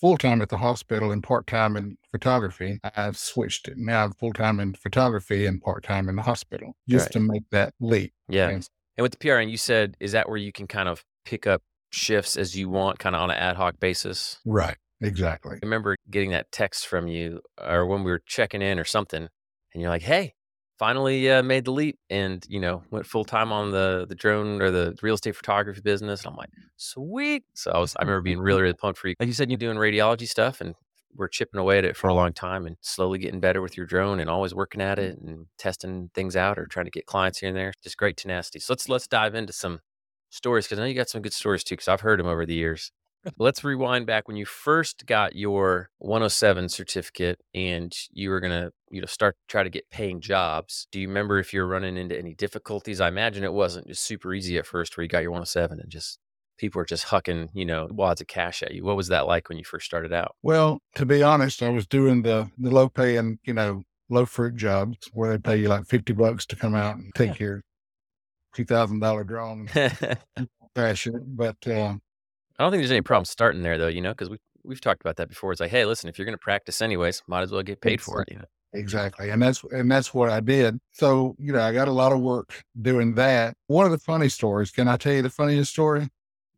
full 0.00 0.16
time 0.16 0.40
at 0.42 0.48
the 0.48 0.56
hospital 0.56 1.12
and 1.12 1.22
part 1.22 1.46
time 1.46 1.76
in 1.76 1.96
photography. 2.10 2.80
I've 2.96 3.18
switched 3.18 3.68
it. 3.68 3.76
Now 3.76 4.04
I'm 4.04 4.12
full 4.12 4.32
time 4.32 4.60
in 4.60 4.74
photography 4.74 5.46
and 5.46 5.60
part 5.60 5.84
time 5.84 6.08
in 6.08 6.16
the 6.16 6.22
hospital 6.22 6.74
just 6.88 7.06
right. 7.06 7.12
to 7.12 7.20
make 7.20 7.50
that 7.50 7.74
leap. 7.80 8.12
Yeah. 8.28 8.48
And, 8.48 8.66
and 8.96 9.02
with 9.02 9.12
the 9.12 9.18
PRN, 9.18 9.50
you 9.50 9.56
said, 9.56 9.96
is 10.00 10.12
that 10.12 10.28
where 10.28 10.38
you 10.38 10.52
can 10.52 10.66
kind 10.66 10.88
of 10.88 11.04
pick 11.24 11.46
up 11.46 11.62
shifts 11.90 12.36
as 12.36 12.56
you 12.56 12.68
want, 12.68 12.98
kind 12.98 13.14
of 13.14 13.22
on 13.22 13.30
an 13.30 13.36
ad 13.36 13.56
hoc 13.56 13.78
basis? 13.80 14.38
Right. 14.44 14.76
Exactly. 15.02 15.56
I 15.56 15.58
remember 15.62 15.96
getting 16.10 16.30
that 16.30 16.52
text 16.52 16.86
from 16.86 17.08
you 17.08 17.40
or 17.60 17.86
when 17.86 18.04
we 18.04 18.10
were 18.10 18.22
checking 18.26 18.62
in 18.62 18.78
or 18.78 18.84
something, 18.84 19.28
and 19.72 19.80
you're 19.80 19.90
like, 19.90 20.02
hey, 20.02 20.34
finally 20.80 21.30
uh, 21.30 21.42
made 21.42 21.66
the 21.66 21.70
leap 21.70 21.98
and 22.08 22.44
you 22.48 22.58
know 22.58 22.82
went 22.90 23.06
full 23.06 23.24
time 23.24 23.52
on 23.52 23.70
the 23.70 24.06
the 24.08 24.14
drone 24.14 24.62
or 24.62 24.70
the 24.70 24.96
real 25.02 25.14
estate 25.14 25.36
photography 25.36 25.82
business. 25.82 26.24
And 26.24 26.30
I'm 26.32 26.36
like, 26.36 26.50
sweet. 26.76 27.44
So 27.54 27.70
I 27.70 27.78
was 27.78 27.94
I 27.96 28.02
remember 28.02 28.22
being 28.22 28.40
really 28.40 28.62
really 28.62 28.74
pumped 28.74 28.98
for 28.98 29.08
you. 29.08 29.14
Like 29.20 29.26
you 29.28 29.34
said, 29.34 29.50
you're 29.50 29.58
doing 29.58 29.76
radiology 29.76 30.26
stuff, 30.26 30.60
and 30.62 30.74
we're 31.14 31.28
chipping 31.28 31.60
away 31.60 31.78
at 31.78 31.84
it 31.84 31.96
for 31.96 32.08
a 32.08 32.14
long 32.14 32.32
time 32.32 32.66
and 32.66 32.76
slowly 32.80 33.18
getting 33.18 33.40
better 33.40 33.60
with 33.60 33.76
your 33.76 33.84
drone 33.84 34.20
and 34.20 34.30
always 34.30 34.54
working 34.54 34.80
at 34.80 34.98
it 34.98 35.18
and 35.18 35.46
testing 35.58 36.10
things 36.14 36.34
out 36.34 36.58
or 36.58 36.66
trying 36.66 36.86
to 36.86 36.90
get 36.90 37.04
clients 37.06 37.38
here 37.40 37.48
and 37.48 37.58
there. 37.58 37.72
Just 37.82 37.98
great 37.98 38.16
tenacity. 38.16 38.58
So 38.58 38.72
let's 38.72 38.88
let's 38.88 39.06
dive 39.06 39.34
into 39.34 39.52
some 39.52 39.80
stories 40.30 40.64
because 40.66 40.78
I 40.78 40.82
know 40.82 40.88
you 40.88 40.94
got 40.94 41.10
some 41.10 41.22
good 41.22 41.34
stories 41.34 41.62
too 41.62 41.74
because 41.74 41.88
I've 41.88 42.00
heard 42.00 42.18
them 42.18 42.26
over 42.26 42.46
the 42.46 42.54
years. 42.54 42.90
Let's 43.38 43.64
rewind 43.64 44.06
back 44.06 44.28
when 44.28 44.36
you 44.36 44.46
first 44.46 45.06
got 45.06 45.36
your 45.36 45.90
107 45.98 46.68
certificate 46.68 47.40
and 47.54 47.94
you 48.12 48.30
were 48.30 48.40
going 48.40 48.52
to, 48.52 48.72
you 48.90 49.00
know, 49.00 49.06
start 49.06 49.36
try 49.48 49.62
to 49.62 49.70
get 49.70 49.90
paying 49.90 50.20
jobs. 50.20 50.86
Do 50.90 51.00
you 51.00 51.08
remember 51.08 51.38
if 51.38 51.52
you're 51.52 51.66
running 51.66 51.96
into 51.96 52.18
any 52.18 52.34
difficulties? 52.34 53.00
I 53.00 53.08
imagine 53.08 53.44
it 53.44 53.52
wasn't 53.52 53.88
just 53.88 54.04
super 54.04 54.32
easy 54.32 54.58
at 54.58 54.66
first 54.66 54.96
where 54.96 55.02
you 55.02 55.08
got 55.08 55.22
your 55.22 55.32
107 55.32 55.80
and 55.80 55.90
just 55.90 56.18
people 56.58 56.78
were 56.78 56.86
just 56.86 57.06
hucking, 57.06 57.48
you 57.54 57.64
know, 57.64 57.88
wads 57.90 58.20
of 58.20 58.26
cash 58.26 58.62
at 58.62 58.72
you. 58.72 58.84
What 58.84 58.96
was 58.96 59.08
that 59.08 59.26
like 59.26 59.48
when 59.48 59.58
you 59.58 59.64
first 59.64 59.86
started 59.86 60.12
out? 60.12 60.34
Well, 60.42 60.78
to 60.94 61.06
be 61.06 61.22
honest, 61.22 61.62
I 61.62 61.70
was 61.70 61.86
doing 61.86 62.22
the 62.22 62.50
the 62.58 62.70
low 62.70 62.88
paying, 62.88 63.38
you 63.44 63.54
know, 63.54 63.82
low 64.10 64.26
fruit 64.26 64.56
jobs 64.56 64.96
where 65.12 65.30
they 65.30 65.38
pay 65.38 65.56
you 65.56 65.68
like 65.68 65.86
50 65.86 66.12
bucks 66.12 66.44
to 66.46 66.56
come 66.56 66.74
out 66.74 66.96
and 66.96 67.12
take 67.14 67.38
yeah. 67.38 67.46
your 67.46 67.62
$2,000 68.56 69.26
drone 69.26 69.68
and 70.36 70.48
crash 70.74 71.06
it. 71.06 71.14
But, 71.36 71.66
uh, 71.66 71.94
I 72.60 72.62
don't 72.62 72.72
think 72.72 72.82
there's 72.82 72.90
any 72.90 73.00
problem 73.00 73.24
starting 73.24 73.62
there 73.62 73.78
though, 73.78 73.88
you 73.88 74.02
know, 74.02 74.10
because 74.10 74.28
we 74.28 74.36
we've 74.62 74.82
talked 74.82 75.00
about 75.00 75.16
that 75.16 75.30
before. 75.30 75.50
It's 75.50 75.62
like, 75.62 75.70
hey, 75.70 75.86
listen, 75.86 76.10
if 76.10 76.18
you're 76.18 76.26
going 76.26 76.36
to 76.36 76.38
practice 76.38 76.82
anyways, 76.82 77.22
might 77.26 77.40
as 77.40 77.50
well 77.50 77.62
get 77.62 77.80
paid 77.80 77.94
exactly. 77.94 78.12
for 78.12 78.20
it. 78.20 78.28
You 78.30 78.38
know? 78.40 78.44
Exactly, 78.74 79.30
and 79.30 79.40
that's 79.40 79.64
and 79.72 79.90
that's 79.90 80.12
what 80.12 80.28
I 80.28 80.40
did. 80.40 80.78
So 80.92 81.34
you 81.38 81.54
know, 81.54 81.62
I 81.62 81.72
got 81.72 81.88
a 81.88 81.92
lot 81.92 82.12
of 82.12 82.20
work 82.20 82.62
doing 82.82 83.14
that. 83.14 83.56
One 83.68 83.86
of 83.86 83.92
the 83.92 83.98
funny 83.98 84.28
stories. 84.28 84.70
Can 84.70 84.88
I 84.88 84.98
tell 84.98 85.14
you 85.14 85.22
the 85.22 85.30
funniest 85.30 85.72
story? 85.72 86.10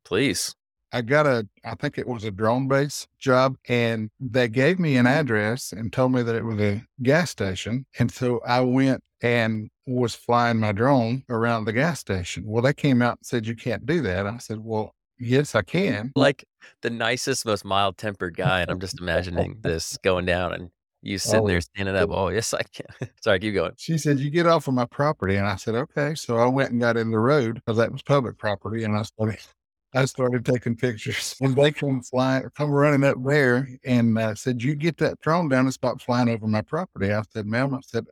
Please. 0.04 0.56
I 0.93 1.02
got 1.02 1.25
a, 1.26 1.49
I 1.64 1.75
think 1.76 1.96
it 1.96 2.06
was 2.06 2.25
a 2.25 2.32
drone 2.32 2.66
base 2.66 3.06
job, 3.20 3.56
and 3.69 4.10
they 4.19 4.49
gave 4.49 4.81
me 4.81 4.96
an 4.96 5.06
mm-hmm. 5.06 5.20
address 5.20 5.72
and 5.72 5.93
told 5.93 6.12
me 6.12 6.22
that 6.22 6.34
it 6.34 6.44
was 6.44 6.60
a 6.60 6.82
gas 7.02 7.31
station. 7.31 7.87
And 7.99 8.10
so 8.10 8.40
I 8.44 8.60
went 8.60 9.02
and 9.22 9.70
was 9.87 10.16
flying 10.16 10.58
my 10.58 10.72
drone 10.72 11.22
around 11.31 11.64
the 11.64 11.72
gas 11.72 12.00
station. 12.00 12.43
Well, 12.44 12.62
they 12.62 12.75
came 12.75 13.00
out 13.00 13.19
and 13.20 13.26
said, 13.26 13.46
You 13.46 13.54
can't 13.54 13.87
do 13.87 14.02
that. 14.02 14.26
I 14.26 14.38
said, 14.38 14.58
Well, 14.58 14.94
Yes, 15.19 15.55
I 15.55 15.62
can. 15.62 16.12
Like 16.17 16.44
the 16.82 16.91
nicest, 16.91 17.47
most 17.47 17.64
mild 17.64 17.97
tempered 17.97 18.37
guy. 18.37 18.61
And 18.61 18.71
I'm 18.71 18.81
just 18.81 19.00
imagining 19.00 19.59
this 19.61 19.97
going 20.02 20.26
down 20.26 20.52
and 20.52 20.71
you 21.02 21.19
sitting 21.19 21.40
oh, 21.40 21.49
there 21.49 21.61
standing 21.61 21.97
up. 21.97 22.11
Oh, 22.11 22.28
yes, 22.28 22.54
I 22.54 22.62
can. 22.62 23.11
Sorry, 23.23 23.38
keep 23.38 23.54
going. 23.54 23.73
She 23.76 23.99
said, 23.99 24.19
You 24.19 24.31
get 24.31 24.47
off 24.47 24.69
of 24.69 24.75
my 24.75 24.87
property. 24.87 25.37
And 25.37 25.47
I 25.47 25.57
said, 25.57 25.75
Okay. 25.75 26.14
So 26.14 26.38
I 26.38 26.47
went 26.47 26.71
and 26.71 26.81
got 26.81 26.97
in 26.97 27.11
the 27.11 27.19
road 27.19 27.54
because 27.54 27.76
that 27.78 27.92
was 27.92 28.02
public 28.02 28.38
property. 28.38 28.85
And 28.85 28.97
I 28.97 29.02
started. 29.02 29.38
I 29.95 30.07
started 30.07 30.47
taking 30.47 30.75
pictures 30.75 31.37
and 31.42 31.54
they 31.54 31.71
come 31.71 32.00
flying, 32.00 32.49
come 32.57 32.71
running 32.71 33.04
up 33.04 33.19
there 33.26 33.69
and 33.85 34.16
uh, 34.16 34.35
said, 34.35 34.62
you 34.62 34.75
get 34.75 34.97
that 34.97 35.21
drone 35.21 35.50
down 35.50 35.66
and 35.66 35.75
stop 35.75 36.00
flying 36.00 36.31
over 36.31 36.47
my 36.47 36.62
property. 36.62 37.12
I 37.12 37.21
said, 37.31 37.45
ma'am, 37.45 37.75
I 37.75 37.81
said, 37.85 38.07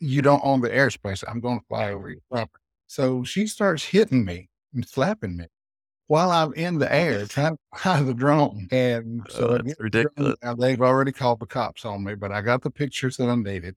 you 0.00 0.22
don't 0.22 0.40
own 0.42 0.62
the 0.62 0.70
airspace. 0.70 1.22
I'm 1.28 1.40
going 1.40 1.60
to 1.60 1.66
fly 1.66 1.92
over 1.92 2.08
your 2.08 2.22
property. 2.30 2.62
So 2.86 3.22
she 3.22 3.46
starts 3.46 3.84
hitting 3.84 4.24
me 4.24 4.48
and 4.72 4.88
slapping 4.88 5.36
me 5.36 5.44
while 6.08 6.30
I'm 6.30 6.52
in 6.54 6.78
the 6.78 6.92
air 6.92 7.26
trying 7.28 7.56
to 7.56 7.78
fly 7.78 8.02
the 8.02 8.14
drone. 8.14 8.68
And 8.70 9.26
so 9.28 9.48
oh, 9.48 9.58
that's 9.58 9.80
ridiculous. 9.80 10.36
The 10.42 10.54
they've 10.56 10.80
already 10.80 11.12
called 11.12 11.40
the 11.40 11.46
cops 11.46 11.84
on 11.84 12.04
me, 12.04 12.14
but 12.14 12.32
I 12.32 12.40
got 12.40 12.62
the 12.62 12.70
pictures 12.70 13.16
that 13.16 13.28
I 13.28 13.34
needed. 13.34 13.76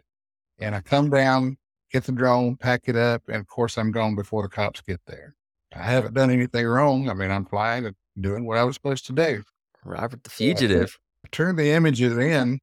And 0.59 0.75
I 0.75 0.81
come 0.81 1.09
down, 1.09 1.57
get 1.91 2.03
the 2.03 2.11
drone, 2.11 2.57
pack 2.57 2.83
it 2.87 2.95
up, 2.95 3.23
and 3.27 3.37
of 3.37 3.47
course 3.47 3.77
I'm 3.77 3.91
gone 3.91 4.15
before 4.15 4.43
the 4.43 4.49
cops 4.49 4.81
get 4.81 4.99
there. 5.07 5.35
I 5.73 5.83
haven't 5.83 6.15
done 6.15 6.31
anything 6.31 6.65
wrong. 6.65 7.09
I 7.09 7.13
mean, 7.13 7.31
I'm 7.31 7.45
flying 7.45 7.85
and 7.85 7.95
doing 8.19 8.45
what 8.45 8.57
I 8.57 8.63
was 8.63 8.75
supposed 8.75 9.05
to 9.07 9.13
do. 9.13 9.43
Robert 9.85 10.23
the 10.23 10.29
fugitive. 10.29 10.89
So 10.89 10.97
I 11.25 11.27
turned 11.31 11.59
the 11.59 11.71
images 11.71 12.17
in 12.17 12.59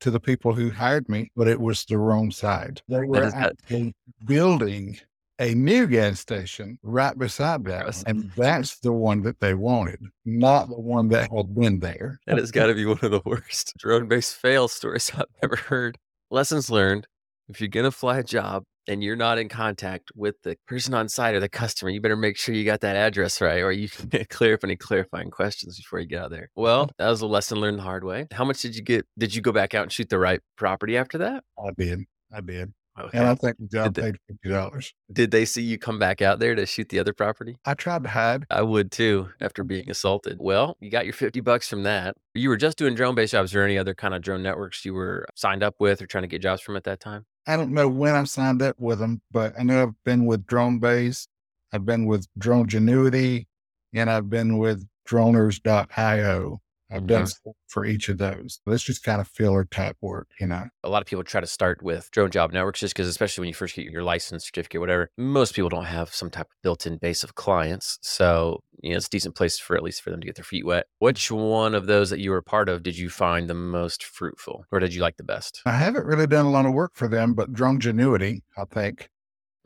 to 0.00 0.10
the 0.10 0.20
people 0.20 0.54
who 0.54 0.70
hired 0.70 1.08
me, 1.08 1.30
but 1.36 1.48
it 1.48 1.60
was 1.60 1.84
the 1.84 1.98
wrong 1.98 2.30
side. 2.30 2.82
They 2.88 3.00
were 3.00 3.24
at 3.24 3.34
actually 3.34 3.94
building 4.24 4.98
a 5.38 5.54
new 5.54 5.86
gas 5.86 6.20
station 6.20 6.78
right 6.82 7.16
beside 7.18 7.64
that. 7.64 8.02
And 8.06 8.30
that's 8.36 8.78
the 8.78 8.92
one 8.92 9.22
that 9.22 9.40
they 9.40 9.54
wanted, 9.54 10.00
not 10.24 10.68
the 10.68 10.80
one 10.80 11.08
that 11.08 11.30
had 11.30 11.54
been 11.54 11.80
there. 11.80 12.20
That 12.26 12.38
has 12.38 12.50
got 12.50 12.66
to 12.66 12.74
be 12.74 12.84
one 12.84 12.98
of 13.02 13.10
the 13.10 13.22
worst 13.24 13.74
drone 13.78 14.08
based 14.08 14.34
fail 14.34 14.68
stories 14.68 15.12
I've 15.14 15.26
ever 15.42 15.56
heard. 15.56 15.98
Lessons 16.30 16.70
learned 16.70 17.06
if 17.48 17.60
you're 17.60 17.68
going 17.68 17.84
to 17.84 17.92
fly 17.92 18.18
a 18.18 18.24
job 18.24 18.64
and 18.88 19.02
you're 19.02 19.16
not 19.16 19.38
in 19.38 19.48
contact 19.48 20.10
with 20.14 20.34
the 20.42 20.56
person 20.66 20.94
on 20.94 21.08
site 21.08 21.34
or 21.34 21.40
the 21.40 21.48
customer, 21.48 21.90
you 21.90 22.00
better 22.00 22.16
make 22.16 22.36
sure 22.36 22.54
you 22.54 22.64
got 22.64 22.80
that 22.80 22.96
address 22.96 23.40
right 23.40 23.60
or 23.60 23.72
you 23.72 23.88
can 23.88 24.10
clear 24.30 24.54
up 24.54 24.64
any 24.64 24.76
clarifying 24.76 25.30
questions 25.30 25.76
before 25.76 26.00
you 26.00 26.06
get 26.06 26.22
out 26.22 26.30
there. 26.30 26.50
Well, 26.56 26.86
mm-hmm. 26.86 26.92
that 26.98 27.08
was 27.08 27.20
a 27.20 27.26
lesson 27.26 27.60
learned 27.60 27.78
the 27.78 27.82
hard 27.82 28.04
way. 28.04 28.26
How 28.32 28.44
much 28.44 28.62
did 28.62 28.74
you 28.74 28.82
get? 28.82 29.06
Did 29.18 29.34
you 29.34 29.42
go 29.42 29.52
back 29.52 29.74
out 29.74 29.84
and 29.84 29.92
shoot 29.92 30.08
the 30.08 30.18
right 30.18 30.40
property 30.56 30.96
after 30.96 31.18
that? 31.18 31.44
I 31.58 31.70
did. 31.76 32.00
I 32.34 32.40
did. 32.40 32.72
Okay. 32.98 33.18
And 33.18 33.26
I 33.26 33.34
think 33.34 33.58
the 33.58 33.66
job 33.66 33.94
paid 33.94 34.16
fifty 34.26 34.48
dollars. 34.48 34.94
Did 35.12 35.30
they 35.30 35.44
see 35.44 35.62
you 35.62 35.78
come 35.78 35.98
back 35.98 36.22
out 36.22 36.38
there 36.38 36.54
to 36.54 36.64
shoot 36.64 36.88
the 36.88 36.98
other 36.98 37.12
property? 37.12 37.56
I 37.64 37.74
tried 37.74 38.04
to 38.04 38.08
hide. 38.08 38.46
I 38.50 38.62
would 38.62 38.90
too 38.90 39.28
after 39.40 39.64
being 39.64 39.90
assaulted. 39.90 40.38
Well, 40.40 40.76
you 40.80 40.90
got 40.90 41.04
your 41.04 41.12
fifty 41.12 41.40
bucks 41.40 41.68
from 41.68 41.82
that. 41.82 42.16
You 42.34 42.48
were 42.48 42.56
just 42.56 42.78
doing 42.78 42.94
drone 42.94 43.14
based 43.14 43.32
jobs. 43.32 43.54
Or 43.54 43.62
any 43.62 43.78
other 43.78 43.94
kind 43.94 44.14
of 44.14 44.22
drone 44.22 44.42
networks 44.42 44.84
you 44.84 44.94
were 44.94 45.26
signed 45.34 45.62
up 45.62 45.76
with 45.78 46.00
or 46.02 46.06
trying 46.06 46.22
to 46.22 46.28
get 46.28 46.42
jobs 46.42 46.62
from 46.62 46.76
at 46.76 46.84
that 46.84 47.00
time? 47.00 47.26
I 47.46 47.56
don't 47.56 47.72
know 47.72 47.88
when 47.88 48.14
I 48.14 48.24
signed 48.24 48.60
up 48.62 48.76
with 48.78 48.98
them, 48.98 49.20
but 49.30 49.54
I 49.58 49.62
know 49.62 49.82
I've 49.82 50.04
been 50.04 50.26
with 50.26 50.46
Drone 50.46 50.78
Base. 50.78 51.28
I've 51.72 51.84
been 51.84 52.06
with 52.06 52.26
Drone 52.38 52.66
Genuity, 52.66 53.46
and 53.92 54.10
I've 54.10 54.28
been 54.30 54.58
with 54.58 54.86
Droners.io. 55.08 56.60
I've 56.90 57.06
done 57.06 57.24
mm-hmm. 57.24 57.50
for 57.66 57.84
each 57.84 58.08
of 58.08 58.18
those. 58.18 58.60
Let's 58.64 58.82
just 58.82 59.02
kind 59.02 59.20
of 59.20 59.26
filler 59.26 59.64
type 59.64 59.96
work, 60.00 60.28
you 60.38 60.46
know. 60.46 60.64
A 60.84 60.88
lot 60.88 61.02
of 61.02 61.06
people 61.06 61.24
try 61.24 61.40
to 61.40 61.46
start 61.46 61.82
with 61.82 62.10
drone 62.12 62.30
job 62.30 62.52
networks 62.52 62.80
just 62.80 62.94
because, 62.94 63.08
especially 63.08 63.42
when 63.42 63.48
you 63.48 63.54
first 63.54 63.74
get 63.74 63.86
your 63.86 64.04
license 64.04 64.46
certificate, 64.46 64.80
whatever, 64.80 65.10
most 65.18 65.54
people 65.54 65.68
don't 65.68 65.86
have 65.86 66.14
some 66.14 66.30
type 66.30 66.46
of 66.46 66.62
built 66.62 66.86
in 66.86 66.98
base 66.98 67.24
of 67.24 67.34
clients. 67.34 67.98
So, 68.02 68.62
you 68.82 68.90
know, 68.90 68.96
it's 68.96 69.08
a 69.08 69.10
decent 69.10 69.34
place 69.34 69.58
for 69.58 69.76
at 69.76 69.82
least 69.82 70.02
for 70.02 70.10
them 70.10 70.20
to 70.20 70.26
get 70.26 70.36
their 70.36 70.44
feet 70.44 70.64
wet. 70.64 70.86
Which 71.00 71.30
one 71.30 71.74
of 71.74 71.86
those 71.86 72.10
that 72.10 72.20
you 72.20 72.30
were 72.30 72.42
part 72.42 72.68
of 72.68 72.84
did 72.84 72.96
you 72.96 73.10
find 73.10 73.50
the 73.50 73.54
most 73.54 74.04
fruitful 74.04 74.64
or 74.70 74.78
did 74.78 74.94
you 74.94 75.02
like 75.02 75.16
the 75.16 75.24
best? 75.24 75.62
I 75.66 75.72
haven't 75.72 76.06
really 76.06 76.26
done 76.28 76.46
a 76.46 76.50
lot 76.50 76.66
of 76.66 76.72
work 76.72 76.92
for 76.94 77.08
them, 77.08 77.34
but 77.34 77.52
Dronegenuity, 77.52 78.42
I 78.56 78.64
think, 78.64 79.08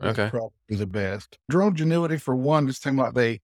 okay. 0.03 0.29
probably 0.31 0.51
the 0.69 0.87
best. 0.87 1.37
Dronegenuity, 1.51 2.19
for 2.19 2.35
one, 2.35 2.67
just 2.67 2.81
seemed 2.81 2.97
like 2.97 3.13
they 3.13 3.41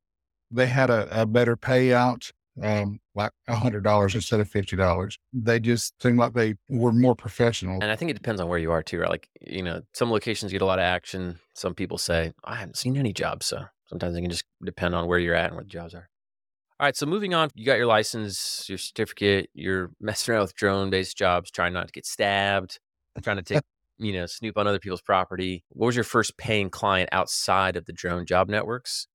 they 0.49 0.65
had 0.65 0.89
a, 0.89 1.21
a 1.21 1.25
better 1.25 1.57
payout 1.57 2.31
um, 2.61 2.99
like 3.15 3.31
a 3.47 3.55
hundred 3.55 3.83
dollars 3.83 4.15
instead 4.15 4.39
of 4.39 4.49
fifty 4.49 4.75
dollars. 4.75 5.17
They 5.33 5.59
just 5.59 6.01
seem 6.01 6.17
like 6.17 6.33
they 6.33 6.55
were 6.69 6.91
more 6.91 7.15
professional. 7.15 7.79
And 7.81 7.91
I 7.91 7.95
think 7.95 8.11
it 8.11 8.15
depends 8.15 8.41
on 8.41 8.47
where 8.47 8.59
you 8.59 8.71
are 8.71 8.83
too, 8.83 8.99
right? 8.99 9.09
Like, 9.09 9.29
you 9.41 9.63
know, 9.63 9.81
some 9.93 10.11
locations 10.11 10.51
get 10.51 10.61
a 10.61 10.65
lot 10.65 10.79
of 10.79 10.83
action. 10.83 11.39
Some 11.53 11.73
people 11.73 11.97
say, 11.97 12.33
I 12.43 12.55
haven't 12.55 12.77
seen 12.77 12.97
any 12.97 13.13
jobs. 13.13 13.45
So 13.45 13.65
sometimes 13.87 14.15
it 14.15 14.21
can 14.21 14.29
just 14.29 14.45
depend 14.63 14.95
on 14.95 15.07
where 15.07 15.19
you're 15.19 15.35
at 15.35 15.47
and 15.47 15.55
where 15.55 15.63
the 15.63 15.69
jobs 15.69 15.93
are. 15.93 16.09
All 16.79 16.85
right. 16.85 16.95
So 16.95 17.05
moving 17.05 17.33
on, 17.33 17.49
you 17.55 17.65
got 17.65 17.77
your 17.77 17.87
license, 17.87 18.65
your 18.69 18.77
certificate, 18.77 19.49
you're 19.53 19.91
messing 19.99 20.33
around 20.33 20.43
with 20.43 20.55
drone 20.55 20.89
based 20.89 21.17
jobs, 21.17 21.51
trying 21.51 21.73
not 21.73 21.87
to 21.87 21.93
get 21.93 22.05
stabbed, 22.05 22.79
trying 23.23 23.37
to 23.37 23.43
take, 23.43 23.63
you 23.97 24.13
know, 24.13 24.25
snoop 24.27 24.57
on 24.57 24.67
other 24.67 24.79
people's 24.79 25.01
property. 25.01 25.63
What 25.69 25.87
was 25.87 25.95
your 25.95 26.03
first 26.03 26.37
paying 26.37 26.69
client 26.69 27.09
outside 27.11 27.75
of 27.75 27.85
the 27.85 27.93
drone 27.93 28.25
job 28.25 28.47
networks? 28.49 29.07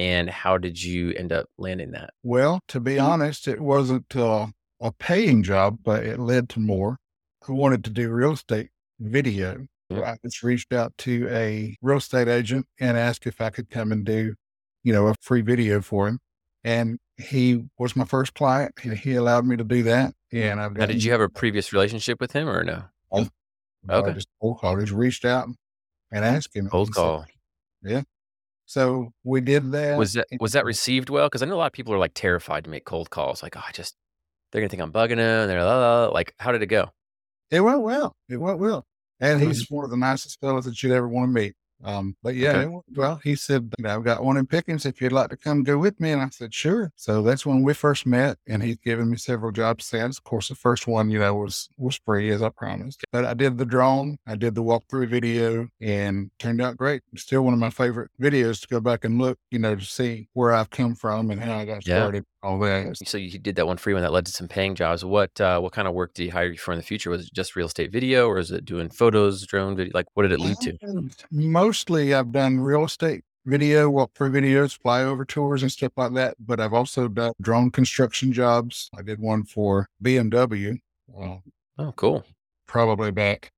And 0.00 0.30
how 0.30 0.56
did 0.56 0.82
you 0.82 1.12
end 1.12 1.30
up 1.30 1.46
landing 1.58 1.90
that? 1.90 2.14
Well, 2.22 2.60
to 2.68 2.80
be 2.80 2.98
honest, 2.98 3.46
it 3.46 3.60
wasn't 3.60 4.16
uh, 4.16 4.46
a 4.80 4.92
paying 4.92 5.42
job, 5.42 5.80
but 5.84 6.04
it 6.04 6.18
led 6.18 6.48
to 6.50 6.60
more. 6.60 6.96
I 7.46 7.52
wanted 7.52 7.84
to 7.84 7.90
do 7.90 8.10
real 8.10 8.32
estate 8.32 8.70
video. 8.98 9.66
Mm-hmm. 9.92 10.02
I 10.02 10.16
just 10.24 10.42
reached 10.42 10.72
out 10.72 10.96
to 10.98 11.28
a 11.30 11.76
real 11.82 11.98
estate 11.98 12.28
agent 12.28 12.66
and 12.78 12.96
asked 12.96 13.26
if 13.26 13.42
I 13.42 13.50
could 13.50 13.68
come 13.68 13.92
and 13.92 14.02
do, 14.02 14.36
you 14.84 14.92
know, 14.94 15.08
a 15.08 15.14
free 15.20 15.42
video 15.42 15.82
for 15.82 16.08
him. 16.08 16.18
And 16.64 16.98
he 17.18 17.66
was 17.78 17.94
my 17.94 18.06
first 18.06 18.32
client. 18.32 18.72
and 18.82 18.96
He 18.96 19.16
allowed 19.16 19.44
me 19.44 19.58
to 19.58 19.64
do 19.64 19.82
that. 19.82 20.14
And 20.32 20.60
I've 20.60 20.72
got. 20.72 20.80
Now, 20.80 20.86
did 20.86 21.04
you 21.04 21.12
have 21.12 21.20
a 21.20 21.28
previous 21.28 21.74
relationship 21.74 22.20
with 22.20 22.32
him 22.32 22.48
or 22.48 22.64
no? 22.64 22.84
Oh, 23.12 23.28
okay. 23.90 24.10
I 24.10 24.14
just 24.14 24.28
cold 24.40 24.60
call. 24.60 24.80
Just 24.80 24.92
reached 24.92 25.26
out 25.26 25.46
and 26.10 26.24
asked 26.24 26.56
him. 26.56 26.70
Cold 26.70 26.94
call. 26.94 27.26
Said, 27.82 27.92
yeah. 27.92 28.02
So 28.70 29.12
we 29.24 29.40
did 29.40 29.72
that. 29.72 29.98
Was 29.98 30.12
that 30.12 30.28
was 30.38 30.52
that 30.52 30.64
received 30.64 31.10
well? 31.10 31.26
Because 31.26 31.42
I 31.42 31.46
know 31.46 31.56
a 31.56 31.56
lot 31.56 31.66
of 31.66 31.72
people 31.72 31.92
are 31.92 31.98
like 31.98 32.12
terrified 32.14 32.62
to 32.62 32.70
make 32.70 32.84
cold 32.84 33.10
calls. 33.10 33.42
Like, 33.42 33.56
oh, 33.56 33.62
I 33.66 33.72
just 33.72 33.96
they're 34.52 34.60
gonna 34.60 34.68
think 34.68 34.80
I'm 34.80 34.92
bugging 34.92 35.16
them. 35.16 35.48
They're 35.48 36.08
like, 36.10 36.34
how 36.38 36.52
did 36.52 36.62
it 36.62 36.66
go? 36.66 36.88
It 37.50 37.62
went 37.62 37.80
well. 37.80 38.14
It 38.28 38.36
went 38.36 38.60
well. 38.60 38.86
And 39.18 39.40
he's 39.40 39.68
one 39.68 39.84
of 39.84 39.90
the 39.90 39.96
nicest 39.96 40.38
fellows 40.40 40.66
that 40.66 40.80
you'd 40.84 40.92
ever 40.92 41.08
want 41.08 41.34
to 41.34 41.40
meet. 41.40 41.54
Um, 41.84 42.16
but 42.22 42.34
yeah, 42.34 42.58
okay. 42.58 42.76
well, 42.94 43.20
he 43.22 43.34
said, 43.34 43.72
I've 43.84 44.04
got 44.04 44.22
one 44.22 44.36
in 44.36 44.46
Pickens 44.46 44.86
if 44.86 45.00
you'd 45.00 45.12
like 45.12 45.30
to 45.30 45.36
come 45.36 45.62
go 45.62 45.78
with 45.78 45.98
me. 46.00 46.12
And 46.12 46.22
I 46.22 46.28
said, 46.30 46.52
sure. 46.52 46.92
So 46.96 47.22
that's 47.22 47.46
when 47.46 47.62
we 47.62 47.74
first 47.74 48.06
met 48.06 48.38
and 48.46 48.62
he's 48.62 48.78
given 48.78 49.10
me 49.10 49.16
several 49.16 49.52
jobs 49.52 49.86
since. 49.86 50.18
Of 50.18 50.24
course, 50.24 50.48
the 50.48 50.54
first 50.54 50.86
one, 50.86 51.10
you 51.10 51.18
know, 51.18 51.34
was, 51.34 51.68
was 51.78 51.98
free 52.04 52.30
as 52.30 52.42
I 52.42 52.50
promised, 52.50 53.04
but 53.12 53.24
I 53.24 53.34
did 53.34 53.58
the 53.58 53.64
drone. 53.64 54.18
I 54.26 54.34
did 54.36 54.54
the 54.54 54.62
walkthrough 54.62 55.08
video 55.08 55.68
and 55.80 56.30
turned 56.38 56.60
out 56.60 56.76
great. 56.76 57.02
Still 57.16 57.42
one 57.42 57.54
of 57.54 57.60
my 57.60 57.70
favorite 57.70 58.10
videos 58.20 58.60
to 58.60 58.68
go 58.68 58.80
back 58.80 59.04
and 59.04 59.18
look, 59.18 59.38
you 59.50 59.58
know, 59.58 59.74
to 59.74 59.84
see 59.84 60.28
where 60.34 60.52
I've 60.52 60.70
come 60.70 60.94
from 60.94 61.30
and 61.30 61.40
how 61.40 61.58
I 61.58 61.64
got 61.64 61.82
started. 61.82 62.24
Yeah. 62.42 62.48
All 62.48 62.58
that. 62.60 62.96
So 63.04 63.18
you 63.18 63.38
did 63.38 63.56
that 63.56 63.66
one 63.66 63.76
free 63.76 63.94
one 63.94 64.02
that 64.02 64.12
led 64.12 64.26
to 64.26 64.32
some 64.32 64.48
paying 64.48 64.74
jobs. 64.74 65.04
What, 65.04 65.40
uh, 65.40 65.60
what 65.60 65.72
kind 65.72 65.88
of 65.88 65.94
work 65.94 66.14
did 66.14 66.24
you 66.24 66.32
hire 66.32 66.50
you 66.50 66.58
for 66.58 66.72
in 66.72 66.78
the 66.78 66.84
future? 66.84 67.10
Was 67.10 67.26
it 67.26 67.34
just 67.34 67.56
real 67.56 67.66
estate 67.66 67.92
video 67.92 68.28
or 68.28 68.38
is 68.38 68.50
it 68.50 68.64
doing 68.64 68.88
photos, 68.88 69.46
drone 69.46 69.76
video? 69.76 69.92
Like 69.94 70.06
what 70.14 70.22
did 70.22 70.32
it 70.32 70.40
lead 70.40 70.56
to? 70.58 70.76
Mostly 71.30 72.14
I've 72.14 72.32
done 72.32 72.60
real 72.60 72.84
estate 72.84 73.24
video, 73.46 73.90
walkthrough 73.90 74.32
videos, 74.32 74.78
flyover 74.78 75.26
tours 75.26 75.62
and 75.62 75.72
stuff 75.72 75.92
like 75.96 76.14
that. 76.14 76.36
But 76.38 76.60
I've 76.60 76.74
also 76.74 77.08
done 77.08 77.32
drone 77.40 77.70
construction 77.70 78.32
jobs. 78.32 78.90
I 78.96 79.02
did 79.02 79.18
one 79.20 79.44
for 79.44 79.88
BMW. 80.02 80.78
oh, 81.78 81.92
cool. 81.96 82.24
Probably 82.66 83.10
back 83.10 83.50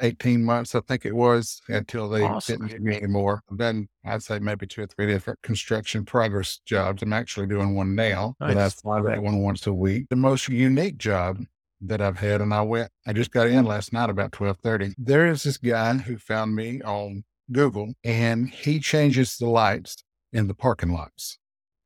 18 0.00 0.44
months, 0.44 0.74
I 0.74 0.80
think 0.80 1.04
it 1.04 1.14
was, 1.14 1.60
until 1.68 2.08
they 2.08 2.22
awesome. 2.22 2.66
didn't 2.66 2.72
give 2.72 2.82
me 2.82 2.96
anymore. 2.96 3.42
Then 3.50 3.88
I'd 4.04 4.22
say 4.22 4.38
maybe 4.38 4.66
two 4.66 4.82
or 4.82 4.86
three 4.86 5.06
different 5.06 5.40
construction 5.42 6.04
progress 6.04 6.60
jobs. 6.64 7.02
I'm 7.02 7.12
actually 7.12 7.46
doing 7.46 7.74
one 7.74 7.94
now, 7.94 8.34
nice. 8.40 8.54
but 8.54 8.62
I 8.62 8.68
fly 8.68 9.02
that 9.02 9.22
one 9.22 9.42
once 9.42 9.66
a 9.66 9.72
week. 9.72 10.06
The 10.10 10.16
most 10.16 10.48
unique 10.48 10.98
job 10.98 11.38
that 11.82 12.00
I've 12.00 12.18
had, 12.18 12.40
and 12.40 12.54
I 12.54 12.62
went, 12.62 12.90
I 13.06 13.12
just 13.12 13.32
got 13.32 13.48
in 13.48 13.64
last 13.64 13.92
night 13.92 14.10
about 14.10 14.38
1230. 14.38 14.94
There 14.98 15.26
is 15.26 15.42
this 15.42 15.58
guy 15.58 15.94
who 15.94 16.16
found 16.16 16.54
me 16.54 16.80
on 16.82 17.24
Google, 17.50 17.92
and 18.04 18.48
he 18.48 18.80
changes 18.80 19.36
the 19.36 19.46
lights 19.46 20.04
in 20.32 20.48
the 20.48 20.54
parking 20.54 20.92
lots 20.92 21.38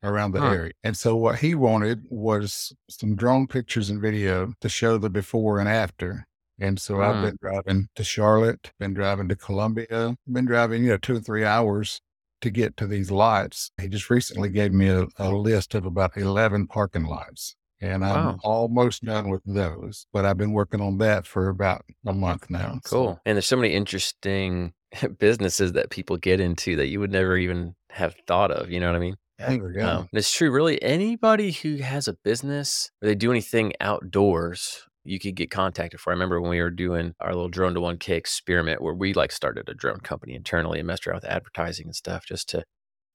around 0.02 0.32
the 0.32 0.40
huh. 0.40 0.50
area. 0.50 0.72
And 0.84 0.96
so 0.96 1.16
what 1.16 1.38
he 1.38 1.54
wanted 1.54 2.06
was 2.10 2.74
some 2.88 3.16
drone 3.16 3.46
pictures 3.46 3.90
and 3.90 4.00
video 4.00 4.52
to 4.60 4.68
show 4.68 4.98
the 4.98 5.10
before 5.10 5.58
and 5.58 5.68
after. 5.68 6.26
And 6.58 6.80
so 6.80 7.02
I've 7.02 7.22
been 7.22 7.38
driving 7.40 7.88
to 7.96 8.04
Charlotte, 8.04 8.72
been 8.78 8.94
driving 8.94 9.28
to 9.28 9.36
Columbia, 9.36 10.16
been 10.26 10.46
driving, 10.46 10.84
you 10.84 10.90
know, 10.90 10.96
two 10.96 11.16
or 11.16 11.20
three 11.20 11.44
hours 11.44 12.00
to 12.40 12.50
get 12.50 12.76
to 12.78 12.86
these 12.86 13.10
lots. 13.10 13.70
He 13.80 13.88
just 13.88 14.08
recently 14.08 14.48
gave 14.48 14.72
me 14.72 14.88
a, 14.88 15.06
a 15.18 15.30
list 15.30 15.74
of 15.74 15.84
about 15.84 16.16
11 16.16 16.66
parking 16.68 17.04
lots. 17.04 17.56
And 17.80 18.04
I'm 18.04 18.24
wow. 18.24 18.38
almost 18.42 19.04
done 19.04 19.28
with 19.28 19.42
those, 19.44 20.06
but 20.12 20.24
I've 20.24 20.38
been 20.38 20.52
working 20.52 20.80
on 20.80 20.96
that 20.98 21.26
for 21.26 21.48
about 21.48 21.84
a 22.06 22.12
month 22.14 22.48
now. 22.48 22.78
Cool. 22.84 23.14
So. 23.14 23.20
And 23.26 23.36
there's 23.36 23.46
so 23.46 23.56
many 23.56 23.74
interesting 23.74 24.72
businesses 25.18 25.72
that 25.72 25.90
people 25.90 26.16
get 26.16 26.40
into 26.40 26.76
that 26.76 26.86
you 26.86 27.00
would 27.00 27.12
never 27.12 27.36
even 27.36 27.74
have 27.90 28.14
thought 28.26 28.50
of. 28.50 28.70
You 28.70 28.80
know 28.80 28.86
what 28.86 28.96
I 28.96 29.00
mean? 29.00 29.16
Yeah, 29.38 29.98
um, 29.98 30.08
it's 30.14 30.32
true. 30.32 30.50
Really, 30.50 30.82
anybody 30.82 31.52
who 31.52 31.76
has 31.76 32.08
a 32.08 32.14
business 32.14 32.90
or 33.02 33.08
they 33.08 33.14
do 33.14 33.30
anything 33.30 33.74
outdoors, 33.80 34.86
you 35.06 35.18
could 35.18 35.34
get 35.34 35.50
contacted 35.50 36.00
for. 36.00 36.10
I 36.10 36.14
remember 36.14 36.40
when 36.40 36.50
we 36.50 36.60
were 36.60 36.70
doing 36.70 37.14
our 37.20 37.32
little 37.34 37.48
drone 37.48 37.74
to 37.74 37.80
1K 37.80 38.10
experiment 38.10 38.82
where 38.82 38.94
we 38.94 39.14
like 39.14 39.32
started 39.32 39.68
a 39.68 39.74
drone 39.74 40.00
company 40.00 40.34
internally 40.34 40.78
and 40.78 40.86
messed 40.86 41.06
around 41.06 41.16
with 41.22 41.30
advertising 41.30 41.86
and 41.86 41.96
stuff 41.96 42.26
just 42.26 42.48
to 42.50 42.64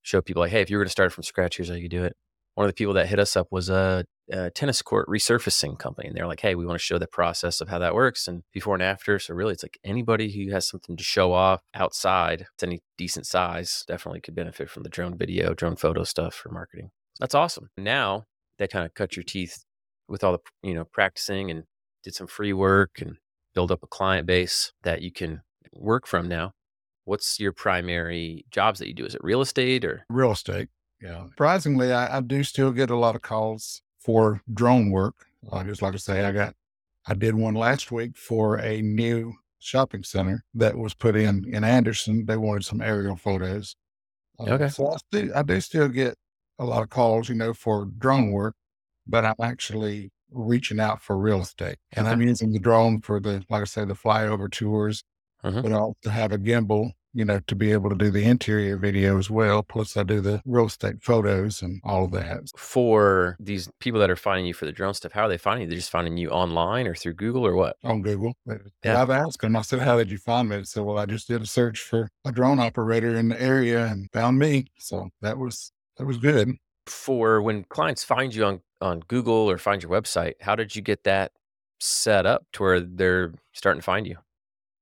show 0.02 0.22
people 0.22 0.42
like, 0.42 0.52
hey, 0.52 0.62
if 0.62 0.70
you 0.70 0.78
were 0.78 0.84
going 0.84 0.88
to 0.88 0.92
start 0.92 1.14
from 1.14 1.24
scratch, 1.24 1.58
here's 1.58 1.70
how 1.70 1.76
you 1.76 1.90
do 1.90 2.04
it. 2.04 2.16
One 2.56 2.66
of 2.66 2.70
the 2.70 2.76
people 2.76 2.94
that 2.96 3.08
hit 3.08 3.20
us 3.20 3.38
up 3.38 3.48
was 3.52 3.70
a 3.70 4.04
a 4.32 4.50
tennis 4.50 4.82
court 4.82 5.08
resurfacing 5.08 5.78
company. 5.78 6.08
And 6.08 6.18
they're 6.18 6.28
like, 6.28 6.40
hey, 6.40 6.56
we 6.56 6.66
want 6.66 6.80
to 6.80 6.84
show 6.84 6.98
the 6.98 7.08
process 7.08 7.62
of 7.62 7.70
how 7.70 7.80
that 7.80 7.94
works 7.94 8.28
and 8.28 8.44
before 8.54 8.74
and 8.74 8.84
after. 8.84 9.20
So 9.20 9.34
really 9.34 9.54
it's 9.54 9.64
like 9.64 9.80
anybody 9.84 10.32
who 10.32 10.52
has 10.52 10.68
something 10.68 10.96
to 10.96 11.04
show 11.04 11.34
off 11.34 11.62
outside, 11.74 12.48
it's 12.54 12.64
any 12.64 12.82
decent 12.98 13.28
size, 13.28 13.84
definitely 13.88 14.22
could 14.22 14.36
benefit 14.36 14.70
from 14.70 14.84
the 14.84 14.90
drone 14.90 15.18
video, 15.18 15.54
drone 15.54 15.76
photo 15.76 16.04
stuff 16.04 16.34
for 16.34 16.50
marketing. 16.50 16.92
That's 17.20 17.36
awesome. 17.36 17.70
Now 17.78 18.26
that 18.58 18.72
kind 18.72 18.86
of 18.86 18.94
cut 18.94 19.16
your 19.16 19.24
teeth 19.24 19.66
with 20.08 20.24
all 20.24 20.34
the, 20.34 20.40
you 20.68 20.74
know, 20.74 20.86
practicing 20.86 21.52
and 21.52 21.64
did 22.04 22.16
some 22.16 22.28
free 22.28 22.54
work 22.54 23.02
and 23.02 23.18
build 23.54 23.72
up 23.72 23.84
a 23.84 23.88
client 23.88 24.26
base 24.26 24.72
that 24.84 25.02
you 25.02 25.12
can 25.12 25.42
work 25.74 26.08
from 26.08 26.28
now. 26.28 26.54
What's 27.06 27.40
your 27.40 27.52
primary 27.52 28.46
jobs 28.52 28.80
that 28.80 28.88
you 28.88 28.94
do? 28.94 29.06
Is 29.06 29.16
it 29.16 29.24
real 29.24 29.42
estate 29.42 29.84
or 29.84 30.06
real 30.10 30.32
estate? 30.32 30.70
Yeah. 31.02 31.26
Surprisingly, 31.30 31.92
I, 31.92 32.18
I 32.18 32.22
do 32.22 32.44
still 32.44 32.72
get 32.72 32.90
a 32.90 32.96
lot 32.96 33.16
of 33.16 33.22
calls 33.22 33.82
for 34.00 34.42
drone 34.54 34.92
work. 34.92 35.16
Uh, 35.52 35.64
just 35.64 35.82
like 35.82 35.94
I 35.94 35.98
say, 35.98 36.24
I 36.24 36.32
got, 36.32 36.54
I 37.08 37.16
did 37.16 37.34
one 37.34 37.56
last 37.56 37.92
week 37.92 38.16
for 38.16 38.58
a 38.58 38.82
new 38.82 39.34
shopping 39.60 40.04
center 40.04 40.44
that 40.54 40.78
was 40.78 40.94
put 40.94 41.16
in 41.16 41.46
in 41.52 41.64
Anderson. 41.64 42.26
They 42.26 42.38
wanted 42.38 42.66
some 42.66 42.82
aerial 42.82 43.16
photos. 43.16 43.76
Uh, 44.40 44.52
okay. 44.52 44.70
So 44.70 44.92
I, 44.92 44.98
still, 44.98 45.32
I 45.36 45.42
do 45.42 45.60
still 45.60 45.88
get 45.88 46.16
a 46.60 46.66
lot 46.66 46.84
of 46.84 46.90
calls, 46.90 47.30
you 47.30 47.36
know, 47.36 47.54
for 47.54 47.86
drone 47.98 48.32
work, 48.32 48.56
but 49.08 49.26
I'm 49.26 49.36
actually 49.42 50.12
reaching 50.32 50.80
out 50.80 51.02
for 51.02 51.18
real 51.18 51.42
estate. 51.42 51.78
And. 51.92 52.08
I'm 52.08 52.22
using 52.22 52.52
the 52.52 52.60
drone 52.60 53.02
for 53.02 53.20
the, 53.20 53.44
like 53.50 53.62
I 53.62 53.66
say, 53.66 53.86
the 53.86 53.94
flyover 53.94 54.52
tours, 54.52 55.04
uh-huh. 55.44 55.62
but 55.62 55.72
I 55.72 55.76
also 55.76 56.10
have 56.10 56.32
a 56.32 56.38
gimbal 56.38 56.92
you 57.14 57.26
know, 57.26 57.40
to 57.48 57.56
be 57.56 57.72
able 57.72 57.90
to 57.90 57.96
do 57.96 58.10
the 58.10 58.24
interior 58.24 58.78
video 58.78 59.18
as 59.18 59.30
well. 59.30 59.64
Plus, 59.64 59.98
I 59.98 60.04
do 60.04 60.22
the 60.22 60.42
real 60.46 60.68
estate 60.68 61.02
photos 61.02 61.62
and 61.62 61.82
all 61.84 62.06
of 62.06 62.12
that. 62.12 62.50
For 62.56 63.36
these 63.40 63.70
people 63.80 64.00
that 64.00 64.10
are 64.10 64.16
finding 64.16 64.46
you 64.46 64.54
for 64.54 64.66
the 64.66 64.72
drone 64.72 64.94
stuff, 64.94 65.12
how 65.12 65.24
are 65.24 65.30
they 65.30 65.38
finding 65.38 65.64
you? 65.64 65.70
They're 65.70 65.80
just 65.80 65.92
finding 65.92 66.18
you 66.18 66.30
online 66.30 66.88
or 66.88 66.96
through 66.96 67.16
Google 67.16 67.46
or 67.46 67.56
what? 67.56 67.76
On 67.84 68.02
Google. 68.02 68.34
Yeah. 68.84 69.02
I've 69.02 69.10
asked 69.10 69.42
them, 69.42 69.56
I 69.56 69.62
said, 69.62 69.80
How 69.80 69.98
did 69.98 70.12
you 70.12 70.18
find 70.18 70.50
me? 70.50 70.58
They 70.58 70.64
said, 70.64 70.84
Well, 70.84 70.98
I 70.98 71.06
just 71.06 71.28
did 71.28 71.42
a 71.42 71.48
search 71.48 71.80
for 71.82 72.10
a 72.26 72.32
drone 72.32 72.60
operator 72.60 73.16
in 73.16 73.30
the 73.30 73.42
area 73.42 73.86
and 73.86 74.10
found 74.12 74.40
me. 74.40 74.68
So 74.80 75.10
that 75.22 75.38
was 75.38 75.72
that 75.98 76.06
was 76.06 76.18
good. 76.18 76.56
For 76.88 77.42
when 77.42 77.64
clients 77.66 78.04
find 78.04 78.34
you 78.34 78.46
on, 78.46 78.62
on 78.82 79.02
Google 79.02 79.50
or 79.50 79.58
find 79.58 79.82
your 79.84 79.92
website, 79.92 80.36
how 80.42 80.56
did 80.56 80.76
you 80.76 80.82
get 80.82 81.04
that 81.04 81.34
set 81.80 82.26
up 82.26 82.46
to 82.54 82.64
where 82.64 82.80
they're 82.82 83.34
starting 83.54 83.80
to 83.82 83.86
find 83.86 84.08
you? 84.08 84.18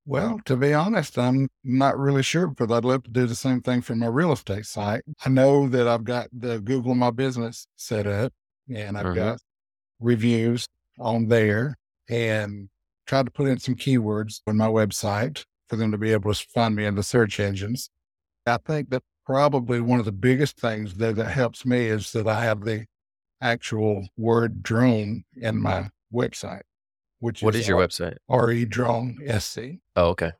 Well, 0.05 0.39
to 0.45 0.57
be 0.57 0.73
honest, 0.73 1.17
I'm 1.17 1.49
not 1.63 1.97
really 1.97 2.23
sure 2.23 2.47
because 2.47 2.71
I'd 2.75 2.85
love 2.85 3.03
to 3.03 3.11
do 3.11 3.27
the 3.27 3.35
same 3.35 3.61
thing 3.61 3.81
for 3.81 3.95
my 3.95 4.07
real 4.07 4.31
estate 4.31 4.65
site. 4.65 5.03
I 5.23 5.29
know 5.29 5.67
that 5.69 5.87
I've 5.87 6.03
got 6.03 6.29
the 6.33 6.59
Google 6.59 6.95
My 6.95 7.11
Business 7.11 7.67
set 7.75 8.07
up 8.07 8.33
and 8.73 8.97
I've 8.97 9.11
Mhm. 9.11 9.11
got 9.11 9.39
reviews 9.99 10.67
on 10.99 11.27
there 11.29 11.75
and 12.09 12.69
tried 13.07 13.27
to 13.27 13.31
put 13.31 13.49
in 13.49 13.59
some 13.59 13.75
keywords 13.75 14.41
on 14.47 14.57
my 14.57 14.67
website 14.67 15.45
for 15.69 15.77
them 15.77 15.91
to 15.91 15.97
be 15.99 16.13
able 16.13 16.33
to 16.33 16.47
find 16.53 16.75
me 16.75 16.85
in 16.85 16.95
the 16.95 17.03
search 17.03 17.39
engines. 17.39 17.89
I 18.45 18.57
think 18.57 18.89
that 18.91 19.03
probably 19.25 19.81
one 19.81 19.99
of 19.99 20.05
the 20.05 20.11
biggest 20.11 20.59
things 20.59 20.95
that, 20.97 21.15
that 21.17 21.31
helps 21.31 21.65
me 21.65 21.87
is 21.87 22.11
that 22.13 22.27
I 22.27 22.43
have 22.43 22.61
the 22.61 22.85
actual 23.41 24.07
word 24.17 24.61
drone 24.63 25.23
in 25.35 25.61
my 25.61 25.89
website, 26.13 26.63
which 27.19 27.41
What 27.41 27.55
is 27.55 27.67
your 27.67 27.79
website? 27.79 28.17
RE 28.29 28.65
Drone 28.65 29.17
SC. 29.39 29.59
Oh, 29.95 30.09
okay. 30.09 30.31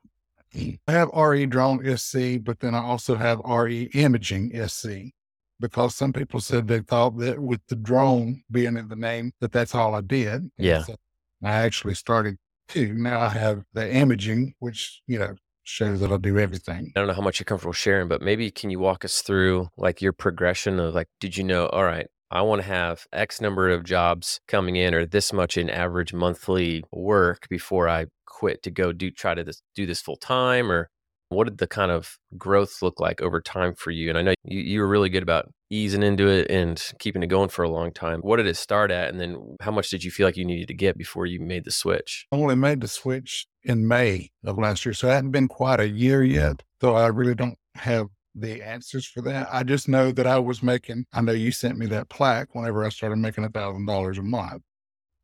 I 0.55 0.91
have 0.91 1.09
RE 1.09 1.45
Drone 1.45 1.97
SC, 1.97 2.41
but 2.41 2.59
then 2.59 2.73
I 2.73 2.81
also 2.81 3.15
have 3.15 3.39
RE 3.45 3.83
Imaging 3.93 4.67
SC 4.67 5.13
because 5.59 5.95
some 5.95 6.13
people 6.13 6.39
said 6.39 6.67
they 6.67 6.79
thought 6.79 7.17
that 7.19 7.39
with 7.39 7.61
the 7.67 7.75
drone 7.75 8.43
being 8.49 8.77
in 8.77 8.87
the 8.87 8.95
name, 8.95 9.33
that 9.41 9.51
that's 9.51 9.75
all 9.75 9.93
I 9.93 10.01
did. 10.01 10.49
Yeah. 10.57 10.83
so 10.83 10.95
I 11.43 11.51
actually 11.51 11.95
started 11.95 12.37
two. 12.67 12.93
Now 12.93 13.19
I 13.19 13.29
have 13.29 13.63
the 13.73 13.93
imaging, 13.93 14.55
which, 14.59 15.01
you 15.05 15.19
know, 15.19 15.35
shows 15.63 15.99
that 15.99 16.11
I 16.11 16.17
do 16.17 16.39
everything. 16.39 16.91
I 16.95 16.99
don't 16.99 17.07
know 17.07 17.13
how 17.13 17.21
much 17.21 17.39
you're 17.39 17.45
comfortable 17.45 17.73
sharing, 17.73 18.07
but 18.07 18.21
maybe 18.21 18.49
can 18.49 18.69
you 18.69 18.79
walk 18.79 19.05
us 19.05 19.21
through 19.21 19.69
like 19.77 20.01
your 20.01 20.13
progression 20.13 20.79
of 20.79 20.95
like, 20.95 21.09
did 21.19 21.37
you 21.37 21.43
know, 21.43 21.67
all 21.67 21.83
right, 21.83 22.07
I 22.31 22.41
want 22.41 22.61
to 22.61 22.67
have 22.67 23.05
X 23.11 23.41
number 23.41 23.69
of 23.69 23.83
jobs 23.83 24.39
coming 24.47 24.75
in 24.75 24.93
or 24.93 25.05
this 25.05 25.33
much 25.33 25.57
in 25.57 25.69
average 25.69 26.13
monthly 26.13 26.83
work 26.91 27.47
before 27.49 27.89
I 27.89 28.05
quit 28.25 28.61
to 28.63 28.71
go 28.71 28.91
do 28.91 29.09
try 29.11 29.33
to 29.33 29.43
this, 29.43 29.61
do 29.75 29.85
this 29.85 30.01
full 30.01 30.15
time? 30.15 30.71
Or 30.71 30.89
what 31.29 31.45
did 31.45 31.57
the 31.57 31.67
kind 31.67 31.91
of 31.91 32.17
growth 32.37 32.81
look 32.81 32.99
like 32.99 33.21
over 33.21 33.41
time 33.41 33.73
for 33.75 33.91
you? 33.91 34.09
And 34.09 34.17
I 34.17 34.21
know 34.21 34.33
you, 34.43 34.59
you 34.59 34.79
were 34.79 34.87
really 34.87 35.09
good 35.09 35.23
about 35.23 35.49
easing 35.71 36.03
into 36.03 36.27
it 36.27 36.49
and 36.49 36.83
keeping 36.99 37.23
it 37.23 37.27
going 37.27 37.49
for 37.49 37.63
a 37.63 37.69
long 37.69 37.91
time. 37.91 38.21
What 38.21 38.37
did 38.37 38.47
it 38.47 38.57
start 38.57 38.91
at? 38.91 39.09
And 39.09 39.19
then 39.19 39.55
how 39.61 39.71
much 39.71 39.89
did 39.89 40.03
you 40.03 40.11
feel 40.11 40.27
like 40.27 40.37
you 40.37 40.45
needed 40.45 40.67
to 40.67 40.73
get 40.73 40.97
before 40.97 41.25
you 41.25 41.39
made 41.39 41.65
the 41.65 41.71
switch? 41.71 42.25
I 42.31 42.35
only 42.35 42.55
made 42.55 42.81
the 42.81 42.87
switch 42.87 43.47
in 43.63 43.87
May 43.87 44.29
of 44.43 44.57
last 44.57 44.85
year. 44.85 44.93
So 44.93 45.07
it 45.07 45.13
hadn't 45.13 45.31
been 45.31 45.47
quite 45.47 45.79
a 45.79 45.87
year 45.87 46.23
yet. 46.23 46.63
So 46.81 46.95
I 46.95 47.07
really 47.07 47.35
don't 47.35 47.57
have 47.75 48.07
the 48.39 48.61
answers 48.61 49.05
for 49.05 49.21
that. 49.21 49.47
I 49.51 49.63
just 49.63 49.87
know 49.87 50.11
that 50.11 50.27
I 50.27 50.39
was 50.39 50.63
making, 50.63 51.05
I 51.13 51.21
know 51.21 51.31
you 51.31 51.51
sent 51.51 51.77
me 51.77 51.85
that 51.87 52.09
plaque 52.09 52.55
whenever 52.55 52.85
I 52.85 52.89
started 52.89 53.17
making 53.17 53.43
a 53.43 53.49
thousand 53.49 53.85
dollars 53.85 54.17
a 54.17 54.23
month. 54.23 54.63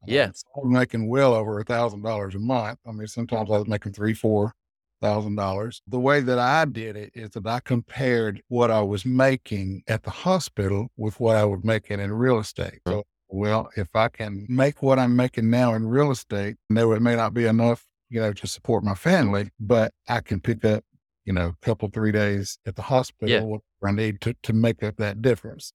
Yeah. 0.07 0.25
Um, 0.25 0.33
I 0.55 0.59
was 0.59 0.73
making 0.79 1.09
well 1.09 1.33
over 1.33 1.59
a 1.59 1.63
thousand 1.63 2.03
dollars 2.03 2.35
a 2.35 2.39
month. 2.39 2.79
I 2.87 2.91
mean, 2.91 3.07
sometimes 3.07 3.49
I 3.49 3.57
was 3.57 3.67
making 3.67 3.93
three, 3.93 4.13
four 4.13 4.53
thousand 5.01 5.35
dollars. 5.35 5.81
The 5.87 5.99
way 5.99 6.21
that 6.21 6.39
I 6.39 6.65
did 6.65 6.95
it 6.95 7.11
is 7.13 7.31
that 7.31 7.45
I 7.45 7.59
compared 7.59 8.41
what 8.47 8.71
I 8.71 8.81
was 8.81 9.05
making 9.05 9.83
at 9.87 10.03
the 10.03 10.09
hospital 10.11 10.87
with 10.97 11.19
what 11.19 11.35
I 11.35 11.45
was 11.45 11.61
making 11.63 11.99
in 11.99 12.13
real 12.13 12.39
estate. 12.39 12.79
So, 12.87 13.03
well, 13.27 13.69
if 13.75 13.89
I 13.95 14.09
can 14.09 14.45
make 14.49 14.81
what 14.81 14.99
I'm 14.99 15.15
making 15.15 15.49
now 15.49 15.73
in 15.73 15.87
real 15.87 16.11
estate, 16.11 16.55
no, 16.69 16.91
it 16.93 17.01
may 17.01 17.15
not 17.15 17.33
be 17.33 17.45
enough, 17.45 17.85
you 18.09 18.21
know, 18.21 18.33
to 18.33 18.47
support 18.47 18.83
my 18.83 18.95
family, 18.95 19.49
but 19.59 19.91
I 20.07 20.21
can 20.21 20.39
pick 20.39 20.63
up, 20.63 20.83
you 21.25 21.33
know, 21.33 21.53
couple, 21.61 21.89
three 21.89 22.11
days 22.11 22.57
at 22.65 22.75
the 22.75 22.83
hospital, 22.83 23.61
Yeah. 23.83 23.87
I 23.87 23.91
need 23.91 24.21
to, 24.21 24.35
to 24.43 24.53
make 24.53 24.83
up 24.83 24.97
that 24.97 25.21
difference, 25.21 25.73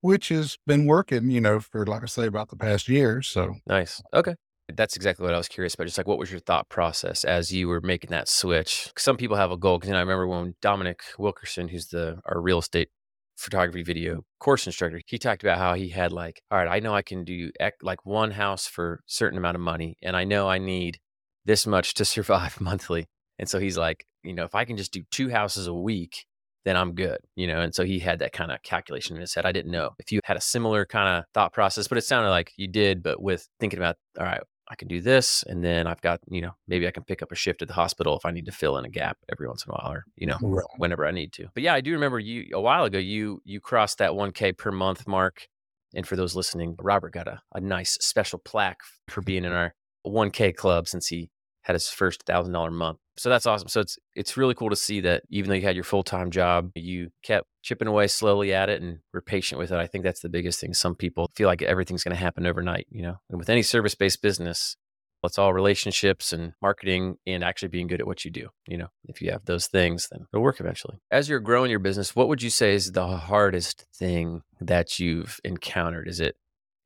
which 0.00 0.28
has 0.28 0.56
been 0.66 0.86
working, 0.86 1.30
you 1.30 1.40
know, 1.40 1.60
for, 1.60 1.86
like 1.86 2.02
I 2.02 2.06
say, 2.06 2.26
about 2.26 2.50
the 2.50 2.56
past 2.56 2.88
year. 2.88 3.22
So, 3.22 3.54
Nice. 3.66 4.02
Okay. 4.14 4.34
That's 4.72 4.94
exactly 4.94 5.24
what 5.24 5.34
I 5.34 5.38
was 5.38 5.48
curious 5.48 5.74
about. 5.74 5.86
Just 5.86 5.98
like, 5.98 6.06
what 6.06 6.18
was 6.18 6.30
your 6.30 6.40
thought 6.40 6.68
process 6.68 7.24
as 7.24 7.52
you 7.52 7.66
were 7.66 7.80
making 7.80 8.10
that 8.10 8.28
switch? 8.28 8.92
Some 8.96 9.16
people 9.16 9.36
have 9.36 9.50
a 9.50 9.56
goal. 9.56 9.78
Because 9.78 9.88
you 9.88 9.92
know, 9.94 9.98
I 9.98 10.02
remember 10.02 10.28
when 10.28 10.54
Dominic 10.62 11.00
Wilkerson, 11.18 11.68
who's 11.68 11.88
the 11.88 12.20
our 12.26 12.40
real 12.40 12.58
estate 12.58 12.88
photography 13.36 13.82
video 13.82 14.22
course 14.38 14.66
instructor, 14.66 15.00
he 15.06 15.18
talked 15.18 15.42
about 15.42 15.58
how 15.58 15.74
he 15.74 15.88
had 15.88 16.12
like, 16.12 16.40
all 16.50 16.58
right, 16.58 16.68
I 16.68 16.78
know 16.78 16.94
I 16.94 17.02
can 17.02 17.24
do 17.24 17.50
like 17.82 18.06
one 18.06 18.30
house 18.30 18.68
for 18.68 18.94
a 18.94 18.98
certain 19.06 19.38
amount 19.38 19.56
of 19.56 19.60
money, 19.60 19.96
and 20.02 20.16
I 20.16 20.22
know 20.22 20.48
I 20.48 20.58
need 20.58 20.98
this 21.44 21.66
much 21.66 21.94
to 21.94 22.04
survive 22.16 22.60
monthly. 22.60 23.06
And 23.40 23.48
so 23.48 23.58
he's 23.58 23.78
like, 23.78 24.04
you 24.22 24.34
know, 24.34 24.44
if 24.44 24.54
I 24.54 24.64
can 24.64 24.76
just 24.76 24.92
do 24.92 25.02
two 25.10 25.30
houses 25.30 25.66
a 25.66 25.74
week, 25.74 26.26
then 26.64 26.76
I'm 26.76 26.94
good, 26.94 27.18
you 27.36 27.46
know. 27.46 27.60
And 27.60 27.74
so 27.74 27.84
he 27.84 27.98
had 27.98 28.18
that 28.18 28.32
kind 28.32 28.52
of 28.52 28.62
calculation 28.62 29.16
in 29.16 29.20
his 29.20 29.34
head. 29.34 29.46
I 29.46 29.52
didn't 29.52 29.72
know 29.72 29.90
if 29.98 30.12
you 30.12 30.20
had 30.24 30.36
a 30.36 30.40
similar 30.40 30.84
kind 30.84 31.18
of 31.18 31.24
thought 31.32 31.52
process, 31.52 31.88
but 31.88 31.98
it 31.98 32.04
sounded 32.04 32.30
like 32.30 32.52
you 32.56 32.68
did, 32.68 33.02
but 33.02 33.22
with 33.22 33.48
thinking 33.58 33.78
about, 33.78 33.96
all 34.18 34.26
right, 34.26 34.42
I 34.70 34.76
can 34.76 34.86
do 34.86 35.00
this, 35.00 35.42
and 35.48 35.64
then 35.64 35.88
I've 35.88 36.00
got, 36.00 36.20
you 36.30 36.40
know, 36.40 36.52
maybe 36.68 36.86
I 36.86 36.92
can 36.92 37.02
pick 37.02 37.22
up 37.22 37.32
a 37.32 37.34
shift 37.34 37.60
at 37.60 37.66
the 37.66 37.74
hospital 37.74 38.16
if 38.16 38.24
I 38.24 38.30
need 38.30 38.46
to 38.46 38.52
fill 38.52 38.78
in 38.78 38.84
a 38.84 38.88
gap 38.88 39.18
every 39.30 39.48
once 39.48 39.64
in 39.64 39.70
a 39.70 39.74
while, 39.74 39.92
or 39.92 40.04
you 40.16 40.28
know, 40.28 40.38
right. 40.40 40.64
whenever 40.76 41.04
I 41.04 41.10
need 41.10 41.32
to. 41.34 41.48
But 41.54 41.64
yeah, 41.64 41.74
I 41.74 41.80
do 41.80 41.92
remember 41.92 42.20
you 42.20 42.46
a 42.54 42.60
while 42.60 42.84
ago. 42.84 42.98
You 42.98 43.42
you 43.44 43.60
crossed 43.60 43.98
that 43.98 44.12
1K 44.12 44.56
per 44.56 44.70
month 44.70 45.08
mark, 45.08 45.48
and 45.94 46.06
for 46.06 46.14
those 46.14 46.36
listening, 46.36 46.76
Robert 46.78 47.12
got 47.12 47.26
a, 47.26 47.40
a 47.52 47.60
nice 47.60 47.98
special 48.00 48.38
plaque 48.38 48.78
for 49.08 49.22
being 49.22 49.44
in 49.44 49.50
our 49.50 49.74
1K 50.06 50.54
club 50.54 50.86
since 50.86 51.08
he 51.08 51.30
had 51.70 51.76
his 51.76 51.88
first 51.88 52.24
thousand 52.24 52.52
dollar 52.52 52.70
month. 52.70 52.98
So 53.16 53.28
that's 53.28 53.46
awesome. 53.46 53.68
So 53.68 53.80
it's 53.80 53.98
it's 54.14 54.36
really 54.36 54.54
cool 54.54 54.70
to 54.70 54.76
see 54.76 55.00
that 55.00 55.22
even 55.30 55.48
though 55.48 55.56
you 55.56 55.62
had 55.62 55.76
your 55.76 55.84
full 55.84 56.02
time 56.02 56.30
job, 56.30 56.70
you 56.74 57.10
kept 57.22 57.46
chipping 57.62 57.88
away 57.88 58.08
slowly 58.08 58.52
at 58.52 58.68
it 58.68 58.82
and 58.82 58.98
were 59.12 59.20
patient 59.20 59.58
with 59.58 59.70
it. 59.70 59.78
I 59.78 59.86
think 59.86 60.04
that's 60.04 60.20
the 60.20 60.28
biggest 60.28 60.60
thing. 60.60 60.74
Some 60.74 60.94
people 60.94 61.30
feel 61.34 61.46
like 61.46 61.62
everything's 61.62 62.02
going 62.02 62.16
to 62.16 62.22
happen 62.22 62.46
overnight, 62.46 62.86
you 62.90 63.02
know. 63.02 63.16
And 63.28 63.38
with 63.38 63.50
any 63.50 63.62
service 63.62 63.94
based 63.94 64.22
business, 64.22 64.76
it's 65.24 65.38
all 65.38 65.52
relationships 65.52 66.32
and 66.32 66.54
marketing 66.62 67.16
and 67.26 67.44
actually 67.44 67.68
being 67.68 67.86
good 67.86 68.00
at 68.00 68.06
what 68.06 68.24
you 68.24 68.30
do. 68.30 68.48
You 68.66 68.78
know, 68.78 68.88
if 69.04 69.20
you 69.20 69.30
have 69.32 69.44
those 69.44 69.66
things, 69.66 70.08
then 70.10 70.26
it'll 70.32 70.42
work 70.42 70.60
eventually. 70.60 70.98
As 71.10 71.28
you're 71.28 71.40
growing 71.40 71.70
your 71.70 71.78
business, 71.78 72.16
what 72.16 72.28
would 72.28 72.42
you 72.42 72.50
say 72.50 72.74
is 72.74 72.92
the 72.92 73.06
hardest 73.06 73.86
thing 73.94 74.42
that 74.60 74.98
you've 74.98 75.38
encountered? 75.44 76.08
Is 76.08 76.20
it 76.20 76.36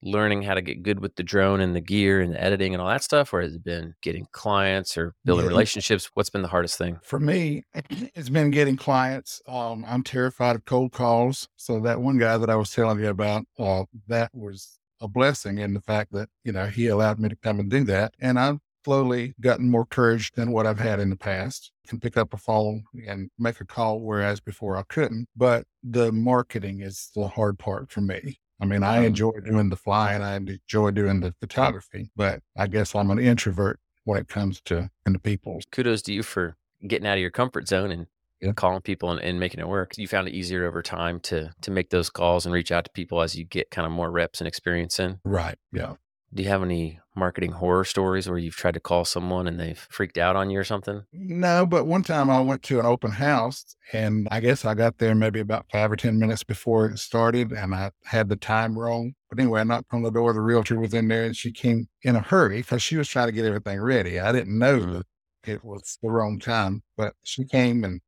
learning 0.04 0.42
how 0.42 0.54
to 0.54 0.60
get 0.62 0.82
good 0.82 1.00
with 1.00 1.16
the 1.16 1.22
drone 1.22 1.60
and 1.60 1.74
the 1.74 1.80
gear 1.80 2.20
and 2.20 2.32
the 2.32 2.40
editing 2.42 2.74
and 2.74 2.80
all 2.80 2.88
that 2.88 3.02
stuff? 3.02 3.32
Or 3.32 3.40
has 3.40 3.54
it 3.54 3.64
been 3.64 3.94
getting 4.02 4.26
clients 4.32 4.96
or 4.96 5.14
building 5.24 5.46
Yeah. 5.46 5.50
relationships? 5.50 6.10
What's 6.14 6.30
been 6.30 6.42
the 6.42 6.48
hardest 6.48 6.78
thing? 6.78 6.98
For 7.02 7.18
me, 7.18 7.64
it's 7.74 8.28
been 8.28 8.50
getting 8.50 8.76
clients. 8.76 9.40
Um, 9.48 9.84
I'm 9.88 10.02
terrified 10.02 10.56
of 10.56 10.64
cold 10.64 10.92
calls. 10.92 11.48
So 11.56 11.80
that 11.80 12.00
one 12.00 12.18
guy 12.18 12.36
that 12.38 12.50
I 12.50 12.56
was 12.56 12.70
telling 12.72 13.00
you 13.00 13.08
about, 13.08 13.44
uh, 13.58 13.84
that 14.08 14.30
was 14.34 14.78
a 15.00 15.08
blessing 15.08 15.58
in 15.58 15.74
the 15.74 15.80
fact 15.80 16.12
that, 16.12 16.28
you 16.44 16.52
know, 16.52 16.66
he 16.66 16.86
allowed 16.88 17.18
me 17.18 17.28
to 17.28 17.36
come 17.36 17.58
and 17.58 17.70
do 17.70 17.82
that. 17.84 18.14
And 18.20 18.38
I've 18.38 18.58
slowly 18.84 19.34
gotten 19.40 19.70
more 19.70 19.86
courage 19.86 20.30
than 20.32 20.52
what 20.52 20.66
I've 20.66 20.78
had 20.78 21.00
in 21.00 21.08
the 21.10 21.16
past. 21.16 21.72
Can 21.88 21.98
pick 22.00 22.16
up 22.18 22.32
a 22.34 22.36
phone 22.36 22.84
and 23.06 23.30
make 23.38 23.60
a 23.60 23.64
call, 23.64 24.00
whereas 24.00 24.40
before 24.40 24.76
I 24.76 24.82
couldn't. 24.88 25.26
But 25.34 25.64
the 25.82 26.12
marketing 26.12 26.80
is 26.82 27.10
the 27.14 27.26
hard 27.28 27.58
part 27.58 27.90
for 27.90 28.02
me. 28.02 28.38
I 28.60 28.66
mean, 28.66 28.82
I 28.82 28.98
Um, 28.98 29.04
enjoy 29.06 29.32
doing 29.44 29.68
the 29.68 29.76
flying, 29.76 30.22
I 30.22 30.36
enjoy 30.36 30.90
doing 30.92 31.20
the 31.20 31.34
photography, 31.40 32.10
but 32.16 32.40
I 32.56 32.66
guess 32.66 32.94
I'm 32.94 33.10
an 33.10 33.18
introvert 33.18 33.80
when 34.04 34.18
it 34.20 34.28
comes 34.28 34.60
to 34.66 34.90
into 35.06 35.18
people. 35.18 35.60
Kudos 35.72 36.02
to 36.02 36.12
you 36.12 36.22
for 36.22 36.56
getting 36.86 37.06
out 37.06 37.14
of 37.14 37.20
your 37.20 37.30
comfort 37.30 37.68
zone 37.68 37.90
and 37.90 38.06
Yeah. 38.40 38.52
calling 38.52 38.82
people 38.82 39.10
and, 39.10 39.20
and 39.20 39.40
making 39.40 39.60
it 39.60 39.68
work. 39.68 39.96
You 39.96 40.06
found 40.06 40.28
it 40.28 40.34
easier 40.34 40.66
over 40.66 40.82
time 40.82 41.18
to 41.20 41.52
to 41.62 41.70
make 41.70 41.90
those 41.90 42.10
calls 42.10 42.44
and 42.46 42.52
reach 42.52 42.70
out 42.70 42.84
to 42.84 42.90
people 42.92 43.22
as 43.22 43.34
you 43.34 43.44
get 43.44 43.70
kind 43.70 43.86
of 43.86 43.92
more 43.92 44.10
reps 44.10 44.40
and 44.40 44.48
experience 44.48 45.00
in. 45.00 45.18
Right. 45.24 45.56
Yeah. 45.72 45.94
Do 46.34 46.42
you 46.42 46.48
have 46.48 46.62
any 46.62 46.98
marketing 47.14 47.52
horror 47.52 47.84
stories 47.84 48.28
where 48.28 48.38
you've 48.38 48.56
tried 48.56 48.74
to 48.74 48.80
call 48.80 49.04
someone 49.04 49.46
and 49.46 49.58
they've 49.60 49.78
freaked 49.78 50.18
out 50.18 50.34
on 50.34 50.50
you 50.50 50.58
or 50.58 50.64
something? 50.64 51.04
No, 51.12 51.64
but 51.64 51.86
one 51.86 52.02
time 52.02 52.28
I 52.28 52.40
went 52.40 52.64
to 52.64 52.80
an 52.80 52.86
open 52.86 53.12
house 53.12 53.76
and 53.92 54.26
I 54.32 54.40
guess 54.40 54.64
I 54.64 54.74
got 54.74 54.98
there 54.98 55.14
maybe 55.14 55.38
about 55.38 55.66
five 55.70 55.92
or 55.92 55.96
10 55.96 56.18
minutes 56.18 56.42
before 56.42 56.86
it 56.86 56.98
started 56.98 57.52
and 57.52 57.72
I 57.72 57.92
had 58.04 58.28
the 58.28 58.36
time 58.36 58.76
wrong. 58.76 59.14
But 59.30 59.38
anyway, 59.38 59.60
I 59.60 59.64
knocked 59.64 59.94
on 59.94 60.02
the 60.02 60.10
door. 60.10 60.32
The 60.32 60.40
realtor 60.40 60.80
was 60.80 60.92
in 60.92 61.06
there 61.06 61.24
and 61.24 61.36
she 61.36 61.52
came 61.52 61.88
in 62.02 62.16
a 62.16 62.20
hurry 62.20 62.58
because 62.62 62.82
she 62.82 62.96
was 62.96 63.08
trying 63.08 63.28
to 63.28 63.32
get 63.32 63.44
everything 63.44 63.80
ready. 63.80 64.18
I 64.18 64.32
didn't 64.32 64.58
know 64.58 64.80
Mhm. 64.80 64.92
that 64.94 65.06
it 65.44 65.62
was 65.64 65.98
the 66.02 66.10
wrong 66.10 66.40
time, 66.40 66.82
but 66.96 67.14
she 67.22 67.44
came 67.44 67.84
and 67.84 68.00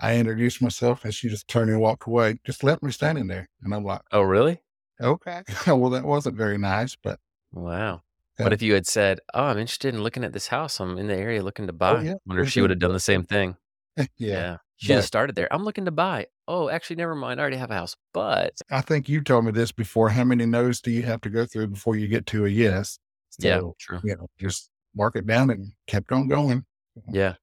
I 0.00 0.16
introduced 0.18 0.62
myself 0.62 1.04
and 1.04 1.14
she 1.14 1.28
just 1.28 1.48
turned 1.48 1.70
and 1.70 1.80
walked 1.80 2.06
away, 2.06 2.38
just 2.44 2.64
left 2.64 2.82
me 2.82 2.92
standing 2.92 3.28
there. 3.28 3.48
And 3.62 3.74
I'm 3.74 3.84
like, 3.84 4.02
Oh, 4.12 4.22
really? 4.22 4.60
okay, 5.00 5.42
well, 5.66 5.90
that 5.90 6.04
wasn't 6.04 6.36
very 6.36 6.58
nice, 6.58 6.96
but 6.96 7.18
Wow. 7.54 8.02
Yeah. 8.38 8.44
What 8.44 8.52
if 8.52 8.62
you 8.62 8.74
had 8.74 8.86
said, 8.86 9.20
"Oh, 9.32 9.44
I'm 9.44 9.58
interested 9.58 9.94
in 9.94 10.02
looking 10.02 10.24
at 10.24 10.32
this 10.32 10.48
house. 10.48 10.80
I'm 10.80 10.98
in 10.98 11.06
the 11.06 11.16
area 11.16 11.42
looking 11.42 11.66
to 11.68 11.72
oh, 11.72 11.76
buy." 11.76 12.02
yeah, 12.02 12.14
Wonder 12.26 12.42
if 12.42 12.50
she 12.50 12.60
would 12.60 12.70
have 12.70 12.80
done 12.80 12.92
the 12.92 13.00
same 13.00 13.24
thing. 13.24 13.56
yeah. 13.96 14.06
Yeah. 14.18 14.56
should 14.76 14.96
have 14.96 15.04
started 15.04 15.36
there. 15.36 15.52
I'm 15.52 15.64
looking 15.64 15.84
to 15.84 15.92
buy. 15.92 16.26
Oh, 16.48 16.68
actually, 16.68 16.96
never 16.96 17.14
mind. 17.14 17.40
I 17.40 17.42
already 17.42 17.56
have 17.56 17.70
a 17.70 17.74
house. 17.74 17.96
But 18.12 18.54
I 18.70 18.80
think 18.80 19.08
you 19.08 19.22
told 19.22 19.44
me 19.44 19.52
this 19.52 19.70
before. 19.70 20.08
How 20.08 20.24
many 20.24 20.46
no's 20.46 20.80
do 20.80 20.90
you 20.90 21.02
have 21.02 21.20
to 21.22 21.30
go 21.30 21.46
through 21.46 21.68
before 21.68 21.96
you 21.96 22.08
get 22.08 22.26
to 22.26 22.44
a 22.44 22.48
yes? 22.48 22.98
So, 23.30 23.48
yeah, 23.48 23.60
true. 23.78 24.00
You 24.02 24.16
know, 24.16 24.26
just 24.38 24.70
mark 24.96 25.16
it 25.16 25.26
down 25.26 25.50
and 25.50 25.72
kept 25.86 26.10
on 26.12 26.28
going. 26.28 26.64
Yeah. 27.10 27.34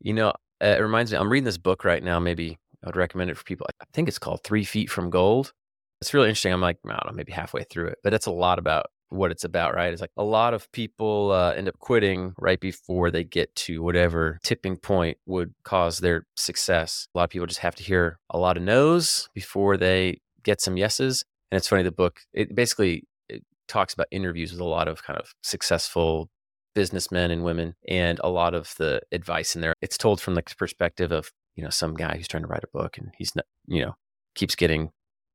You 0.00 0.12
know, 0.14 0.30
uh, 0.62 0.76
it 0.78 0.82
reminds 0.82 1.12
me, 1.12 1.18
I'm 1.18 1.30
reading 1.30 1.44
this 1.44 1.58
book 1.58 1.84
right 1.84 2.02
now. 2.02 2.18
Maybe 2.18 2.58
I 2.82 2.86
would 2.86 2.96
recommend 2.96 3.30
it 3.30 3.36
for 3.36 3.44
people. 3.44 3.66
I 3.80 3.84
think 3.92 4.08
it's 4.08 4.18
called 4.18 4.42
Three 4.42 4.64
Feet 4.64 4.90
from 4.90 5.10
Gold. 5.10 5.52
It's 6.00 6.12
really 6.12 6.28
interesting. 6.28 6.52
I'm 6.52 6.60
like, 6.60 6.78
I 6.84 6.90
don't 6.90 7.06
know, 7.06 7.12
maybe 7.12 7.32
halfway 7.32 7.62
through 7.64 7.88
it, 7.88 7.98
but 8.02 8.12
it's 8.12 8.26
a 8.26 8.32
lot 8.32 8.58
about 8.58 8.86
what 9.12 9.30
it's 9.30 9.44
about, 9.44 9.74
right? 9.74 9.92
It's 9.92 10.00
like 10.00 10.10
a 10.16 10.24
lot 10.24 10.54
of 10.54 10.70
people 10.72 11.32
uh, 11.32 11.52
end 11.52 11.68
up 11.68 11.78
quitting 11.78 12.34
right 12.38 12.58
before 12.58 13.10
they 13.10 13.24
get 13.24 13.54
to 13.56 13.82
whatever 13.82 14.38
tipping 14.42 14.76
point 14.76 15.18
would 15.26 15.54
cause 15.64 15.98
their 15.98 16.26
success. 16.36 17.08
A 17.14 17.18
lot 17.18 17.24
of 17.24 17.30
people 17.30 17.46
just 17.46 17.60
have 17.60 17.74
to 17.76 17.82
hear 17.82 18.18
a 18.30 18.38
lot 18.38 18.56
of 18.56 18.62
no's 18.62 19.28
before 19.34 19.76
they 19.76 20.20
get 20.42 20.60
some 20.60 20.76
yeses. 20.76 21.24
And 21.50 21.56
it's 21.56 21.68
funny, 21.68 21.82
the 21.82 21.92
book, 21.92 22.20
it 22.32 22.54
basically 22.54 23.04
it 23.28 23.42
talks 23.68 23.92
about 23.94 24.06
interviews 24.10 24.52
with 24.52 24.60
a 24.60 24.64
lot 24.64 24.88
of 24.88 25.02
kind 25.02 25.18
of 25.18 25.34
successful 25.42 26.30
businessmen 26.74 27.30
and 27.30 27.44
women 27.44 27.74
and 27.86 28.18
a 28.24 28.30
lot 28.30 28.54
of 28.54 28.74
the 28.78 29.02
advice 29.12 29.54
in 29.54 29.60
there. 29.60 29.74
It's 29.82 29.98
told 29.98 30.20
from 30.20 30.34
the 30.34 30.42
perspective 30.42 31.12
of, 31.12 31.30
you 31.54 31.62
know, 31.62 31.70
some 31.70 31.94
guy 31.94 32.16
who's 32.16 32.28
trying 32.28 32.44
to 32.44 32.48
write 32.48 32.64
a 32.64 32.78
book 32.78 32.96
and 32.96 33.12
he's 33.18 33.36
not, 33.36 33.44
you 33.66 33.82
know, 33.82 33.94
keeps 34.34 34.54
getting 34.54 34.90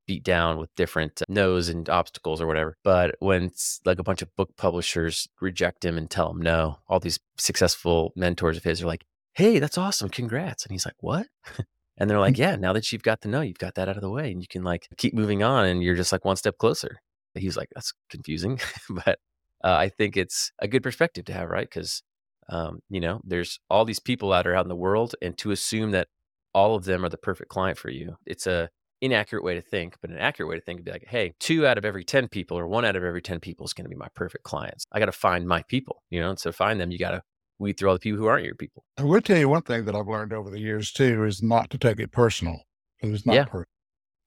beat 0.07 0.23
down 0.23 0.57
with 0.57 0.73
different 0.75 1.21
uh, 1.21 1.25
no's 1.29 1.69
and 1.69 1.89
obstacles 1.89 2.41
or 2.41 2.47
whatever. 2.47 2.77
But 2.83 3.15
when 3.19 3.43
it's 3.43 3.79
like 3.85 3.99
a 3.99 4.03
bunch 4.03 4.21
of 4.21 4.35
book 4.35 4.55
publishers 4.57 5.27
reject 5.41 5.85
him 5.85 5.97
and 5.97 6.09
tell 6.09 6.31
him 6.31 6.41
no, 6.41 6.79
all 6.87 6.99
these 6.99 7.19
successful 7.37 8.13
mentors 8.15 8.57
of 8.57 8.63
his 8.63 8.81
are 8.81 8.87
like, 8.87 9.05
hey, 9.33 9.59
that's 9.59 9.77
awesome. 9.77 10.09
Congrats. 10.09 10.65
And 10.65 10.71
he's 10.71 10.85
like, 10.85 10.95
what? 10.99 11.27
and 11.97 12.09
they're 12.09 12.19
like, 12.19 12.37
yeah, 12.37 12.55
now 12.55 12.73
that 12.73 12.91
you've 12.91 13.03
got 13.03 13.21
the 13.21 13.27
no, 13.27 13.41
you've 13.41 13.59
got 13.59 13.75
that 13.75 13.89
out 13.89 13.97
of 13.97 14.01
the 14.01 14.09
way 14.09 14.31
and 14.31 14.41
you 14.41 14.47
can 14.47 14.63
like 14.63 14.87
keep 14.97 15.13
moving 15.13 15.43
on 15.43 15.65
and 15.65 15.83
you're 15.83 15.95
just 15.95 16.11
like 16.11 16.25
one 16.25 16.37
step 16.37 16.57
closer. 16.57 16.99
He's 17.35 17.57
like, 17.57 17.69
that's 17.75 17.93
confusing. 18.09 18.59
but 18.89 19.19
uh, 19.63 19.75
I 19.75 19.89
think 19.89 20.17
it's 20.17 20.51
a 20.59 20.67
good 20.67 20.81
perspective 20.83 21.25
to 21.25 21.33
have, 21.33 21.49
right? 21.49 21.69
Because, 21.69 22.01
um, 22.49 22.79
you 22.89 22.99
know, 22.99 23.21
there's 23.23 23.59
all 23.69 23.85
these 23.85 23.99
people 23.99 24.33
out 24.33 24.45
there 24.45 24.55
out 24.55 24.65
in 24.65 24.69
the 24.69 24.75
world 24.75 25.15
and 25.21 25.37
to 25.39 25.51
assume 25.51 25.91
that 25.91 26.07
all 26.53 26.75
of 26.75 26.85
them 26.85 27.05
are 27.05 27.09
the 27.09 27.17
perfect 27.17 27.49
client 27.49 27.77
for 27.77 27.91
you. 27.91 28.15
It's 28.25 28.47
a 28.47 28.69
inaccurate 29.01 29.43
way 29.43 29.55
to 29.55 29.61
think, 29.61 29.95
but 30.01 30.09
an 30.09 30.17
accurate 30.17 30.49
way 30.49 30.55
to 30.55 30.61
think 30.61 30.79
would 30.79 30.85
be 30.85 30.91
like, 30.91 31.05
hey, 31.07 31.33
two 31.39 31.67
out 31.67 31.77
of 31.77 31.85
every 31.85 32.03
10 32.03 32.27
people 32.27 32.57
or 32.57 32.67
one 32.67 32.85
out 32.85 32.95
of 32.95 33.03
every 33.03 33.21
10 33.21 33.39
people 33.39 33.65
is 33.65 33.73
going 33.73 33.85
to 33.85 33.89
be 33.89 33.95
my 33.95 34.07
perfect 34.15 34.43
clients. 34.43 34.85
I 34.91 34.99
got 34.99 35.05
to 35.05 35.11
find 35.11 35.47
my 35.47 35.63
people, 35.63 36.03
you 36.09 36.19
know, 36.19 36.29
and 36.29 36.39
so 36.39 36.51
find 36.51 36.79
them, 36.79 36.91
you 36.91 36.97
got 36.97 37.11
to 37.11 37.21
weed 37.59 37.77
through 37.77 37.89
all 37.89 37.95
the 37.95 37.99
people 37.99 38.19
who 38.19 38.27
aren't 38.27 38.45
your 38.45 38.55
people. 38.55 38.83
I 38.97 39.03
will 39.03 39.21
tell 39.21 39.37
you 39.37 39.49
one 39.49 39.63
thing 39.63 39.85
that 39.85 39.95
I've 39.95 40.07
learned 40.07 40.33
over 40.33 40.49
the 40.49 40.59
years 40.59 40.91
too 40.91 41.23
is 41.25 41.41
not 41.41 41.69
to 41.71 41.77
take 41.77 41.99
it 41.99 42.11
personal. 42.11 42.61
It's 42.99 43.25
not 43.25 43.35
yeah. 43.35 43.45
personal. 43.45 43.65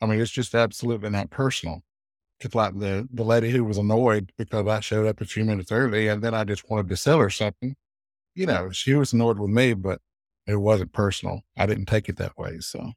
I 0.01 0.07
mean, 0.07 0.21
it's 0.21 0.31
just 0.31 0.55
absolutely 0.55 1.11
not 1.11 1.31
personal. 1.31 1.83
Just 2.41 2.55
like 2.55 2.79
the, 2.79 3.07
the 3.13 3.25
lady 3.25 3.51
who 3.51 3.65
was 3.65 3.77
annoyed 3.77 4.33
because 4.39 4.67
I 4.67 4.81
showed 4.81 5.07
up 5.07 5.21
a 5.21 5.27
few 5.27 5.45
minutes 5.45 5.71
early 5.71 6.09
and 6.09 6.23
then 6.23 6.35
I 6.35 6.45
just 6.45 6.71
wanted 6.71 6.89
to 6.89 6.97
sell 6.97 7.19
her 7.19 7.29
something. 7.29 7.75
You 8.35 8.47
know, 8.47 8.71
she 8.71 8.95
was 8.95 9.13
annoyed 9.13 9.39
with 9.39 9.51
me, 9.51 9.75
but 9.75 10.01
it 10.47 10.57
wasn't 10.57 10.93
personal. 10.93 11.43
I 11.59 11.67
didn't 11.67 11.87
take 11.87 12.09
it 12.09 12.17
that 12.17 12.39
way. 12.39 12.59
So 12.61 12.93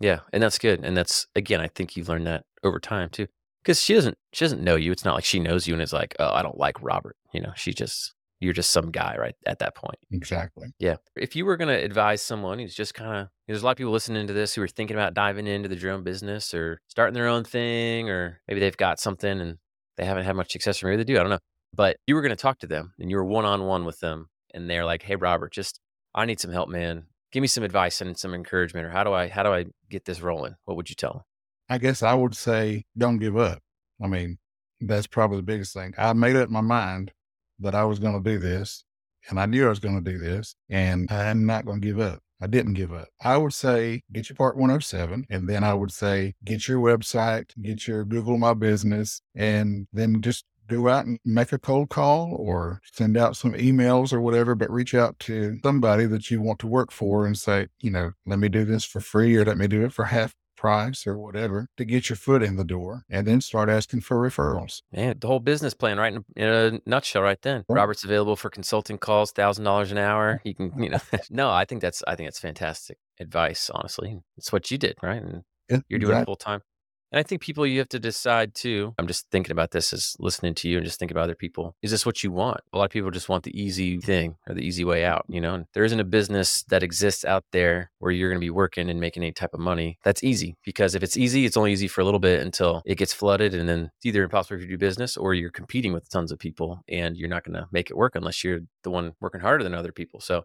yeah, 0.00 0.20
and 0.32 0.42
that's 0.42 0.58
good. 0.58 0.84
And 0.84 0.96
that's 0.96 1.26
again, 1.34 1.60
I 1.60 1.68
think 1.68 1.96
you've 1.96 2.08
learned 2.08 2.26
that 2.26 2.44
over 2.62 2.78
time 2.78 3.08
too. 3.10 3.26
Because 3.62 3.82
she 3.82 3.94
doesn't 3.94 4.16
she 4.32 4.44
doesn't 4.44 4.62
know 4.62 4.76
you. 4.76 4.92
It's 4.92 5.04
not 5.04 5.14
like 5.14 5.24
she 5.24 5.40
knows 5.40 5.66
you 5.66 5.74
and 5.74 5.82
is 5.82 5.92
like, 5.92 6.14
oh, 6.18 6.32
I 6.32 6.42
don't 6.42 6.58
like 6.58 6.80
Robert. 6.82 7.16
You 7.32 7.40
know, 7.40 7.52
she 7.56 7.72
just 7.72 8.14
you're 8.40 8.52
just 8.52 8.70
some 8.70 8.90
guy 8.92 9.16
right 9.18 9.34
at 9.46 9.58
that 9.58 9.74
point. 9.74 9.98
Exactly. 10.12 10.68
Yeah. 10.78 10.96
If 11.16 11.34
you 11.34 11.44
were 11.44 11.56
going 11.56 11.76
to 11.76 11.84
advise 11.84 12.22
someone 12.22 12.60
who's 12.60 12.74
just 12.74 12.94
kind 12.94 13.22
of, 13.22 13.28
there's 13.48 13.62
a 13.62 13.64
lot 13.64 13.72
of 13.72 13.76
people 13.78 13.92
listening 13.92 14.28
to 14.28 14.32
this 14.32 14.54
who 14.54 14.62
are 14.62 14.68
thinking 14.68 14.96
about 14.96 15.12
diving 15.12 15.48
into 15.48 15.68
the 15.68 15.74
drone 15.74 16.04
business 16.04 16.54
or 16.54 16.80
starting 16.86 17.14
their 17.14 17.26
own 17.26 17.42
thing, 17.42 18.08
or 18.08 18.40
maybe 18.46 18.60
they've 18.60 18.76
got 18.76 19.00
something 19.00 19.40
and 19.40 19.58
they 19.96 20.04
haven't 20.04 20.24
had 20.24 20.36
much 20.36 20.52
success, 20.52 20.80
or 20.82 20.86
maybe 20.86 20.98
they 20.98 21.12
do. 21.12 21.18
I 21.18 21.22
don't 21.22 21.30
know. 21.30 21.40
But 21.74 21.96
you 22.06 22.14
were 22.14 22.22
going 22.22 22.30
to 22.30 22.36
talk 22.36 22.60
to 22.60 22.68
them 22.68 22.94
and 23.00 23.10
you 23.10 23.16
were 23.16 23.24
one 23.24 23.44
on 23.44 23.64
one 23.64 23.84
with 23.84 23.98
them, 23.98 24.28
and 24.54 24.70
they're 24.70 24.84
like, 24.84 25.02
"Hey, 25.02 25.16
Robert, 25.16 25.52
just 25.52 25.80
I 26.14 26.24
need 26.24 26.38
some 26.38 26.52
help, 26.52 26.68
man 26.68 27.06
give 27.32 27.40
me 27.42 27.48
some 27.48 27.64
advice 27.64 28.00
and 28.00 28.18
some 28.18 28.34
encouragement 28.34 28.86
or 28.86 28.90
how 28.90 29.04
do 29.04 29.12
I 29.12 29.28
how 29.28 29.42
do 29.42 29.52
I 29.52 29.66
get 29.90 30.04
this 30.04 30.20
rolling? 30.20 30.54
What 30.64 30.76
would 30.76 30.88
you 30.88 30.96
tell 30.96 31.12
them? 31.12 31.22
I 31.68 31.78
guess 31.78 32.02
I 32.02 32.14
would 32.14 32.34
say 32.34 32.84
don't 32.96 33.18
give 33.18 33.36
up. 33.36 33.60
I 34.02 34.06
mean, 34.06 34.38
that's 34.80 35.06
probably 35.06 35.38
the 35.38 35.42
biggest 35.42 35.74
thing. 35.74 35.94
I 35.98 36.12
made 36.12 36.36
up 36.36 36.50
my 36.50 36.60
mind 36.60 37.12
that 37.58 37.74
I 37.74 37.84
was 37.84 37.98
going 37.98 38.22
to 38.22 38.30
do 38.30 38.38
this 38.38 38.84
and 39.28 39.38
I 39.38 39.46
knew 39.46 39.66
I 39.66 39.70
was 39.70 39.80
going 39.80 40.02
to 40.02 40.10
do 40.10 40.18
this 40.18 40.54
and 40.70 41.10
I'm 41.10 41.44
not 41.44 41.66
going 41.66 41.80
to 41.80 41.86
give 41.86 42.00
up. 42.00 42.20
I 42.40 42.46
didn't 42.46 42.74
give 42.74 42.92
up. 42.92 43.08
I 43.20 43.36
would 43.36 43.52
say 43.52 44.02
get 44.12 44.28
your 44.28 44.36
part 44.36 44.56
107 44.56 45.26
and 45.28 45.48
then 45.48 45.64
I 45.64 45.74
would 45.74 45.90
say 45.90 46.34
get 46.44 46.68
your 46.68 46.78
website, 46.80 47.50
get 47.60 47.88
your 47.88 48.04
Google 48.04 48.38
My 48.38 48.54
Business 48.54 49.20
and 49.34 49.88
then 49.92 50.22
just 50.22 50.44
go 50.68 50.88
out 50.88 51.06
and 51.06 51.18
make 51.24 51.52
a 51.52 51.58
cold 51.58 51.88
call 51.88 52.34
or 52.38 52.80
send 52.92 53.16
out 53.16 53.36
some 53.36 53.54
emails 53.54 54.12
or 54.12 54.20
whatever, 54.20 54.54
but 54.54 54.70
reach 54.70 54.94
out 54.94 55.18
to 55.20 55.58
somebody 55.62 56.06
that 56.06 56.30
you 56.30 56.40
want 56.40 56.58
to 56.60 56.66
work 56.66 56.90
for 56.90 57.26
and 57.26 57.36
say, 57.36 57.68
you 57.80 57.90
know, 57.90 58.12
let 58.26 58.38
me 58.38 58.48
do 58.48 58.64
this 58.64 58.84
for 58.84 59.00
free 59.00 59.34
or 59.36 59.44
let 59.44 59.58
me 59.58 59.66
do 59.66 59.84
it 59.84 59.92
for 59.92 60.06
half 60.06 60.34
price 60.58 61.06
or 61.06 61.16
whatever 61.16 61.68
to 61.76 61.84
get 61.84 62.08
your 62.08 62.16
foot 62.16 62.42
in 62.42 62.56
the 62.56 62.64
door 62.64 63.04
and 63.08 63.26
then 63.26 63.40
start 63.40 63.68
asking 63.68 64.00
for 64.00 64.16
referrals. 64.16 64.82
Man, 64.92 65.16
the 65.20 65.28
whole 65.28 65.38
business 65.38 65.72
plan 65.72 65.98
right 65.98 66.12
in, 66.12 66.24
in 66.36 66.48
a 66.48 66.80
nutshell 66.84 67.22
right 67.22 67.40
then. 67.42 67.64
Right. 67.68 67.76
Robert's 67.76 68.02
available 68.02 68.34
for 68.34 68.50
consulting 68.50 68.98
calls, 68.98 69.32
$1000 69.32 69.92
an 69.92 69.98
hour. 69.98 70.40
You 70.44 70.54
can, 70.54 70.72
you 70.82 70.90
know. 70.90 70.98
no, 71.30 71.48
I 71.48 71.64
think 71.64 71.80
that's 71.80 72.02
I 72.06 72.16
think 72.16 72.26
that's 72.26 72.40
fantastic 72.40 72.98
advice, 73.20 73.70
honestly. 73.72 74.20
It's 74.36 74.52
what 74.52 74.70
you 74.70 74.78
did, 74.78 74.96
right? 75.00 75.22
And 75.22 75.44
you're 75.88 76.00
doing 76.00 76.10
exactly. 76.10 76.22
it 76.22 76.26
full 76.26 76.36
time. 76.36 76.62
And 77.10 77.18
I 77.18 77.22
think 77.22 77.40
people, 77.40 77.66
you 77.66 77.78
have 77.78 77.88
to 77.90 77.98
decide 77.98 78.54
too. 78.54 78.94
I'm 78.98 79.06
just 79.06 79.30
thinking 79.30 79.52
about 79.52 79.70
this 79.70 79.92
as 79.92 80.14
listening 80.18 80.54
to 80.56 80.68
you 80.68 80.76
and 80.76 80.84
just 80.84 80.98
thinking 80.98 81.16
about 81.16 81.24
other 81.24 81.34
people. 81.34 81.74
Is 81.82 81.90
this 81.90 82.04
what 82.04 82.22
you 82.22 82.30
want? 82.30 82.60
A 82.72 82.78
lot 82.78 82.84
of 82.84 82.90
people 82.90 83.10
just 83.10 83.30
want 83.30 83.44
the 83.44 83.58
easy 83.58 83.98
thing 83.98 84.36
or 84.46 84.54
the 84.54 84.60
easy 84.60 84.84
way 84.84 85.04
out, 85.04 85.24
you 85.28 85.40
know? 85.40 85.54
And 85.54 85.66
there 85.72 85.84
isn't 85.84 86.00
a 86.00 86.04
business 86.04 86.64
that 86.64 86.82
exists 86.82 87.24
out 87.24 87.44
there 87.52 87.90
where 87.98 88.12
you're 88.12 88.28
going 88.28 88.40
to 88.40 88.44
be 88.44 88.50
working 88.50 88.90
and 88.90 89.00
making 89.00 89.22
any 89.22 89.32
type 89.32 89.54
of 89.54 89.60
money. 89.60 89.98
That's 90.04 90.22
easy 90.22 90.56
because 90.64 90.94
if 90.94 91.02
it's 91.02 91.16
easy, 91.16 91.46
it's 91.46 91.56
only 91.56 91.72
easy 91.72 91.88
for 91.88 92.02
a 92.02 92.04
little 92.04 92.20
bit 92.20 92.42
until 92.42 92.82
it 92.84 92.96
gets 92.98 93.14
flooded. 93.14 93.54
And 93.54 93.68
then 93.68 93.90
it's 93.96 94.06
either 94.06 94.22
impossible 94.22 94.60
to 94.60 94.66
do 94.66 94.76
business 94.76 95.16
or 95.16 95.32
you're 95.32 95.50
competing 95.50 95.94
with 95.94 96.10
tons 96.10 96.30
of 96.30 96.38
people 96.38 96.82
and 96.88 97.16
you're 97.16 97.28
not 97.28 97.44
going 97.44 97.56
to 97.56 97.68
make 97.72 97.90
it 97.90 97.96
work 97.96 98.16
unless 98.16 98.44
you're 98.44 98.60
the 98.82 98.90
one 98.90 99.14
working 99.20 99.40
harder 99.40 99.64
than 99.64 99.74
other 99.74 99.92
people. 99.92 100.20
So 100.20 100.38
it 100.38 100.44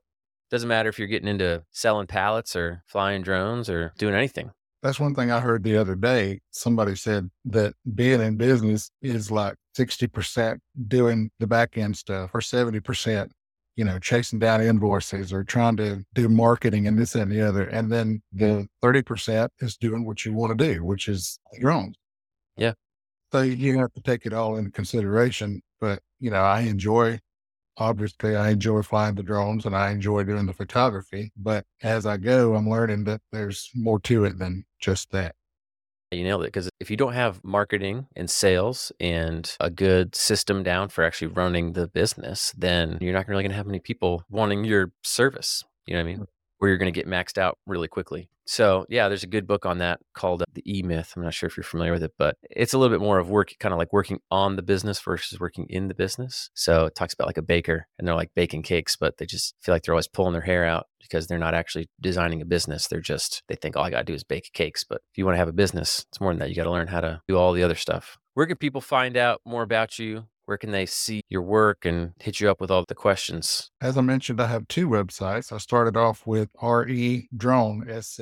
doesn't 0.50 0.70
matter 0.70 0.88
if 0.88 0.98
you're 0.98 1.10
getting 1.10 1.28
into 1.28 1.64
selling 1.72 2.08
pallets 2.08 2.56
or 2.56 2.84
flying 2.88 3.22
drones 3.22 3.70
or 3.70 3.92
doing 3.98 4.16
anything. 4.16 4.52
That's 4.84 5.00
one 5.00 5.16
thing 5.16 5.32
I 5.32 5.40
heard 5.40 5.64
the 5.64 5.78
other 5.78 5.96
day. 5.96 6.42
Somebody 6.52 6.96
said 6.96 7.30
that 7.46 7.74
being 7.96 8.22
in 8.22 8.36
business 8.36 8.92
is 9.02 9.32
like 9.32 9.56
60% 9.78 10.60
doing 10.90 11.32
the 11.40 11.48
back 11.48 11.78
end 11.78 11.96
stuff 11.96 12.32
or 12.34 12.42
70%, 12.42 13.32
you 13.78 13.86
know, 13.86 13.98
chasing 13.98 14.40
down 14.40 14.62
invoices 14.62 15.32
or 15.32 15.46
trying 15.46 15.78
to 15.78 16.04
do 16.14 16.28
marketing 16.28 16.86
and 16.86 17.00
this 17.00 17.16
and 17.16 17.32
the 17.32 17.42
other. 17.42 17.64
And 17.64 17.90
then 17.90 18.22
the 18.34 18.68
30% 18.84 19.48
is 19.60 19.78
doing 19.78 20.06
what 20.06 20.26
you 20.26 20.34
want 20.34 20.58
to 20.58 20.74
do, 20.74 20.84
which 20.84 21.08
is 21.08 21.40
your 21.58 21.72
own. 21.72 21.94
Yeah. 22.58 22.74
So 23.32 23.42
you 23.42 23.80
have 23.80 23.94
to 23.94 24.02
take 24.02 24.26
it 24.26 24.34
all 24.34 24.58
into 24.58 24.70
consideration. 24.70 25.62
But, 25.80 26.02
you 26.20 26.30
know, 26.30 26.42
I 26.42 26.62
enjoy 26.62 27.20
obviously 27.78 28.36
I 28.36 28.52
enjoy 28.52 28.82
flying 28.82 29.16
the 29.16 29.24
drones 29.24 29.66
and 29.66 29.76
I 29.76 29.92
enjoy 29.92 30.24
doing 30.24 30.46
the 30.46 30.54
photography, 30.54 31.32
but 31.38 31.66
as 31.82 32.06
I 32.06 32.18
go, 32.18 32.56
I'm 32.56 32.70
learning 32.70 33.06
that 33.06 33.22
there's 33.32 33.70
more 33.76 34.00
to 34.02 34.26
it 34.26 34.38
than 34.38 34.66
just 34.80 35.12
that. 35.12 35.36
You 36.12 36.24
nailed 36.24 36.44
it. 36.44 36.48
Because 36.48 36.70
if 36.80 36.92
you 36.92 36.98
don't 36.98 37.14
have 37.14 37.44
marketing 37.44 38.08
and 38.16 38.30
sales 38.30 38.92
and 39.00 39.56
a 39.60 39.70
good 39.70 40.16
system 40.16 40.64
down 40.64 40.90
for 40.90 41.04
actually 41.04 41.30
running 41.30 41.74
the 41.74 41.88
business, 41.88 42.54
then 42.58 42.98
you're 43.02 43.14
not 43.14 43.28
really 43.28 43.44
going 43.44 43.52
to 43.52 43.58
have 43.58 43.66
many 43.66 43.80
people 43.80 44.24
wanting 44.30 44.64
your 44.64 44.92
service. 45.04 45.64
You 45.88 45.96
know 45.96 46.04
what 46.04 46.10
I 46.10 46.16
mean? 46.16 46.28
Where 46.64 46.70
you're 46.70 46.78
going 46.78 46.94
to 46.94 46.98
get 46.98 47.10
maxed 47.10 47.38
out 47.38 47.58
really 47.68 47.90
quickly. 47.90 48.30
So, 48.46 48.86
yeah, 48.88 49.10
there's 49.10 49.26
a 49.26 49.28
good 49.28 49.46
book 49.46 49.66
on 49.66 49.80
that 49.80 50.00
called 50.14 50.44
uh, 50.44 50.46
The 50.54 50.64
E 50.66 50.82
Myth. 50.82 51.12
I'm 51.14 51.22
not 51.22 51.34
sure 51.34 51.48
if 51.48 51.58
you're 51.58 51.64
familiar 51.66 51.92
with 51.92 52.04
it, 52.04 52.14
but 52.18 52.38
it's 52.50 52.72
a 52.72 52.78
little 52.78 52.98
bit 52.98 53.04
more 53.04 53.20
of 53.20 53.30
work, 53.30 53.54
kind 53.60 53.74
of 53.74 53.80
like 53.80 53.92
working 53.92 54.22
on 54.32 54.56
the 54.56 54.62
business 54.62 55.02
versus 55.02 55.42
working 55.42 55.66
in 55.70 55.90
the 55.90 55.94
business. 55.94 56.50
So, 56.54 56.86
it 56.86 56.96
talks 56.96 57.14
about 57.14 57.28
like 57.28 57.38
a 57.38 57.42
baker 57.42 57.88
and 58.00 58.08
they're 58.08 58.16
like 58.16 58.32
baking 58.34 58.64
cakes, 58.64 58.96
but 58.96 59.18
they 59.18 59.26
just 59.26 59.56
feel 59.62 59.76
like 59.76 59.84
they're 59.84 59.94
always 59.94 60.08
pulling 60.08 60.32
their 60.32 60.42
hair 60.42 60.64
out 60.64 60.88
because 61.02 61.28
they're 61.28 61.38
not 61.38 61.54
actually 61.54 61.90
designing 62.00 62.42
a 62.42 62.46
business. 62.46 62.88
They're 62.88 63.02
just, 63.02 63.44
they 63.50 63.56
think 63.56 63.76
all 63.76 63.84
I 63.84 63.90
got 63.90 63.98
to 63.98 64.04
do 64.06 64.14
is 64.14 64.24
bake 64.24 64.50
cakes. 64.54 64.86
But 64.86 65.02
if 65.12 65.18
you 65.18 65.26
want 65.26 65.36
to 65.36 65.40
have 65.40 65.50
a 65.50 65.54
business, 65.54 66.06
it's 66.10 66.22
more 66.22 66.32
than 66.32 66.40
that. 66.40 66.50
You 66.50 66.56
got 66.56 66.64
to 66.64 66.72
learn 66.72 66.88
how 66.88 67.02
to 67.02 67.22
do 67.28 67.38
all 67.38 67.52
the 67.52 67.64
other 67.64 67.76
stuff. 67.76 68.18
Where 68.36 68.46
can 68.46 68.56
people 68.56 68.80
find 68.80 69.18
out 69.18 69.42
more 69.46 69.64
about 69.64 70.00
you? 70.00 70.28
Where 70.46 70.58
can 70.58 70.72
they 70.72 70.86
see 70.86 71.22
your 71.30 71.42
work 71.42 71.86
and 71.86 72.14
hit 72.20 72.40
you 72.40 72.50
up 72.50 72.60
with 72.60 72.70
all 72.70 72.84
the 72.88 72.96
questions? 72.96 73.72
As 73.82 73.98
I 73.98 74.02
mentioned, 74.02 74.42
I 74.42 74.48
have 74.48 74.68
two 74.68 74.90
websites. 74.90 75.52
I 75.52 75.58
started 75.58 75.96
off 75.96 76.28
with 76.28 76.50
RE 76.62 77.28
Drone 77.36 77.86
SC. 78.02 78.20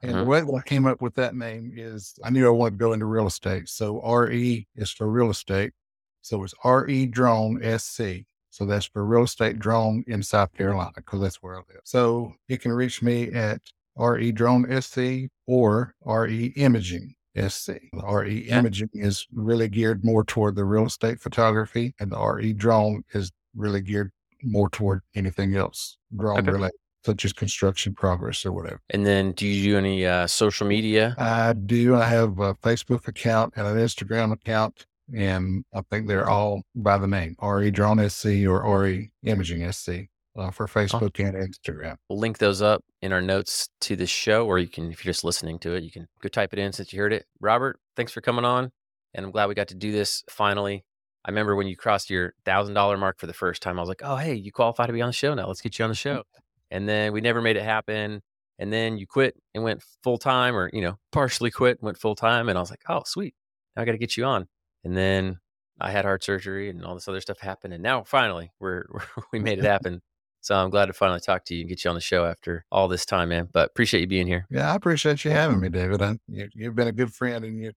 And 0.00 0.12
mm-hmm. 0.12 0.18
the 0.18 0.24
way 0.24 0.40
that 0.40 0.54
I 0.54 0.62
came 0.62 0.86
up 0.86 1.00
with 1.00 1.14
that 1.14 1.34
name 1.34 1.72
is 1.74 2.14
I 2.22 2.30
knew 2.30 2.46
I 2.46 2.50
wanted 2.50 2.72
to 2.72 2.76
go 2.84 2.92
into 2.92 3.06
real 3.06 3.26
estate. 3.26 3.68
So 3.68 4.00
RE 4.02 4.66
is 4.76 4.90
for 4.90 5.08
real 5.08 5.30
estate. 5.30 5.72
So 6.20 6.42
it's 6.44 6.54
RE 6.64 7.06
Drone 7.06 7.60
SC. 7.78 8.24
So 8.50 8.66
that's 8.66 8.86
for 8.86 9.04
real 9.04 9.24
estate 9.24 9.58
drone 9.58 10.04
in 10.06 10.22
South 10.22 10.52
Carolina 10.52 10.90
because 10.96 11.20
that's 11.20 11.42
where 11.42 11.54
I 11.56 11.58
live. 11.58 11.80
So 11.84 12.32
you 12.48 12.58
can 12.58 12.72
reach 12.72 13.02
me 13.02 13.30
at 13.32 13.60
RE 13.96 14.32
Drone 14.32 14.80
SC 14.80 15.30
or 15.46 15.94
RE 16.04 16.46
Imaging 16.56 17.14
SC. 17.48 17.72
The 17.92 18.06
RE. 18.06 18.38
Imaging 18.48 18.90
is 18.94 19.26
really 19.32 19.68
geared 19.68 20.04
more 20.04 20.24
toward 20.24 20.56
the 20.56 20.64
real 20.64 20.86
estate 20.86 21.20
photography, 21.20 21.94
and 22.00 22.10
the 22.12 22.18
RE 22.18 22.52
Drone 22.52 23.04
is 23.12 23.30
really 23.56 23.80
geared 23.80 24.10
more 24.42 24.68
toward 24.70 25.00
anything 25.14 25.56
else 25.56 25.96
drone 26.16 26.38
Okay. 26.38 26.50
related, 26.52 26.76
such 27.04 27.24
as 27.24 27.32
construction 27.32 27.92
progress 27.94 28.46
or 28.46 28.52
whatever. 28.52 28.80
And 28.90 29.04
then 29.04 29.32
do 29.32 29.46
you 29.46 29.72
do 29.72 29.78
any 29.78 30.06
uh, 30.06 30.26
social 30.26 30.66
media? 30.66 31.14
I 31.18 31.52
do. 31.54 31.96
I 31.96 32.04
have 32.06 32.38
a 32.38 32.54
Facebook 32.54 33.08
account 33.08 33.54
and 33.56 33.66
an 33.66 33.76
Instagram 33.76 34.32
account, 34.32 34.86
and 35.14 35.64
I 35.74 35.82
think 35.90 36.06
they're 36.06 36.28
all 36.28 36.62
by 36.74 36.98
the 36.98 37.06
name 37.08 37.34
RE 37.42 37.70
Drone 37.70 38.08
SC 38.08 38.46
or 38.46 38.62
RE 38.82 39.10
Imaging 39.24 39.70
SC 39.72 39.90
uh, 40.38 40.50
for 40.50 40.66
Facebook 40.66 41.18
and 41.18 41.36
Instagram. 41.36 41.96
We'll 42.08 42.18
link 42.18 42.38
those 42.38 42.62
up 42.62 42.82
in 43.02 43.12
our 43.12 43.20
notes 43.20 43.68
to 43.82 43.96
this 43.96 44.10
show, 44.10 44.46
or 44.46 44.58
you 44.58 44.68
can, 44.68 44.90
if 44.90 45.04
you're 45.04 45.12
just 45.12 45.24
listening 45.24 45.58
to 45.60 45.74
it, 45.74 45.82
you 45.82 45.90
can 45.90 46.06
go 46.22 46.28
type 46.28 46.52
it 46.52 46.58
in 46.58 46.72
since 46.72 46.92
you 46.92 47.00
heard 47.00 47.12
it. 47.12 47.26
Robert, 47.40 47.78
thanks 47.96 48.12
for 48.12 48.20
coming 48.20 48.44
on. 48.44 48.70
And 49.14 49.26
I'm 49.26 49.32
glad 49.32 49.48
we 49.48 49.54
got 49.54 49.68
to 49.68 49.74
do 49.74 49.90
this 49.90 50.22
finally. 50.30 50.84
I 51.24 51.30
remember 51.30 51.56
when 51.56 51.66
you 51.66 51.76
crossed 51.76 52.08
your 52.08 52.34
thousand 52.44 52.74
dollar 52.74 52.96
mark 52.96 53.18
for 53.18 53.26
the 53.26 53.32
first 53.32 53.62
time, 53.62 53.78
I 53.78 53.82
was 53.82 53.88
like, 53.88 54.02
oh, 54.04 54.16
hey, 54.16 54.34
you 54.34 54.52
qualify 54.52 54.86
to 54.86 54.92
be 54.92 55.02
on 55.02 55.08
the 55.08 55.12
show 55.12 55.34
now. 55.34 55.46
Let's 55.46 55.60
get 55.60 55.78
you 55.78 55.84
on 55.84 55.90
the 55.90 55.96
show. 55.96 56.22
And 56.70 56.88
then 56.88 57.12
we 57.12 57.20
never 57.20 57.42
made 57.42 57.56
it 57.56 57.64
happen. 57.64 58.22
And 58.58 58.72
then 58.72 58.98
you 58.98 59.06
quit 59.06 59.34
and 59.54 59.62
went 59.62 59.82
full 60.02 60.18
time, 60.18 60.56
or, 60.56 60.70
you 60.72 60.82
know, 60.82 60.98
partially 61.12 61.50
quit, 61.50 61.82
went 61.82 61.98
full 61.98 62.14
time. 62.14 62.48
And 62.48 62.56
I 62.56 62.60
was 62.60 62.70
like, 62.70 62.82
oh, 62.88 63.02
sweet. 63.04 63.34
Now 63.76 63.82
I 63.82 63.84
got 63.84 63.92
to 63.92 63.98
get 63.98 64.16
you 64.16 64.24
on. 64.24 64.46
And 64.84 64.96
then 64.96 65.38
I 65.80 65.90
had 65.90 66.04
heart 66.04 66.24
surgery 66.24 66.70
and 66.70 66.84
all 66.84 66.94
this 66.94 67.08
other 67.08 67.20
stuff 67.20 67.38
happened. 67.40 67.72
And 67.74 67.82
now 67.82 68.04
finally 68.04 68.50
we're, 68.58 68.84
we 69.32 69.38
made 69.38 69.58
it 69.58 69.64
happen. 69.66 70.00
So 70.48 70.54
I'm 70.54 70.70
glad 70.70 70.86
to 70.86 70.94
finally 70.94 71.20
talk 71.20 71.44
to 71.44 71.54
you 71.54 71.60
and 71.60 71.68
get 71.68 71.84
you 71.84 71.90
on 71.90 71.94
the 71.94 72.00
show 72.00 72.24
after 72.24 72.64
all 72.72 72.88
this 72.88 73.04
time, 73.04 73.28
man. 73.28 73.50
But 73.52 73.68
appreciate 73.68 74.00
you 74.00 74.06
being 74.06 74.26
here. 74.26 74.46
Yeah, 74.48 74.72
I 74.72 74.76
appreciate 74.76 75.22
you 75.22 75.30
having 75.30 75.60
me, 75.60 75.68
David. 75.68 76.00
I, 76.00 76.16
you, 76.26 76.48
you've 76.54 76.74
been 76.74 76.88
a 76.88 76.92
good 76.92 77.12
friend, 77.12 77.44
and 77.44 77.60
you. 77.60 77.72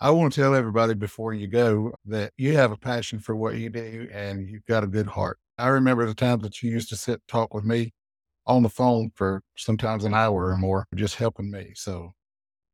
I 0.00 0.08
want 0.08 0.32
to 0.32 0.40
tell 0.40 0.54
everybody 0.54 0.94
before 0.94 1.34
you 1.34 1.48
go 1.48 1.92
that 2.06 2.32
you 2.38 2.56
have 2.56 2.72
a 2.72 2.78
passion 2.78 3.18
for 3.18 3.36
what 3.36 3.56
you 3.56 3.68
do, 3.68 4.08
and 4.10 4.48
you've 4.48 4.64
got 4.64 4.84
a 4.84 4.86
good 4.86 5.06
heart. 5.06 5.38
I 5.58 5.66
remember 5.66 6.06
the 6.06 6.14
times 6.14 6.44
that 6.44 6.62
you 6.62 6.70
used 6.70 6.88
to 6.88 6.96
sit 6.96 7.16
and 7.16 7.28
talk 7.28 7.52
with 7.52 7.66
me 7.66 7.92
on 8.46 8.62
the 8.62 8.70
phone 8.70 9.10
for 9.14 9.42
sometimes 9.58 10.06
an 10.06 10.14
hour 10.14 10.46
or 10.46 10.56
more, 10.56 10.86
just 10.94 11.16
helping 11.16 11.50
me. 11.50 11.72
So, 11.74 12.14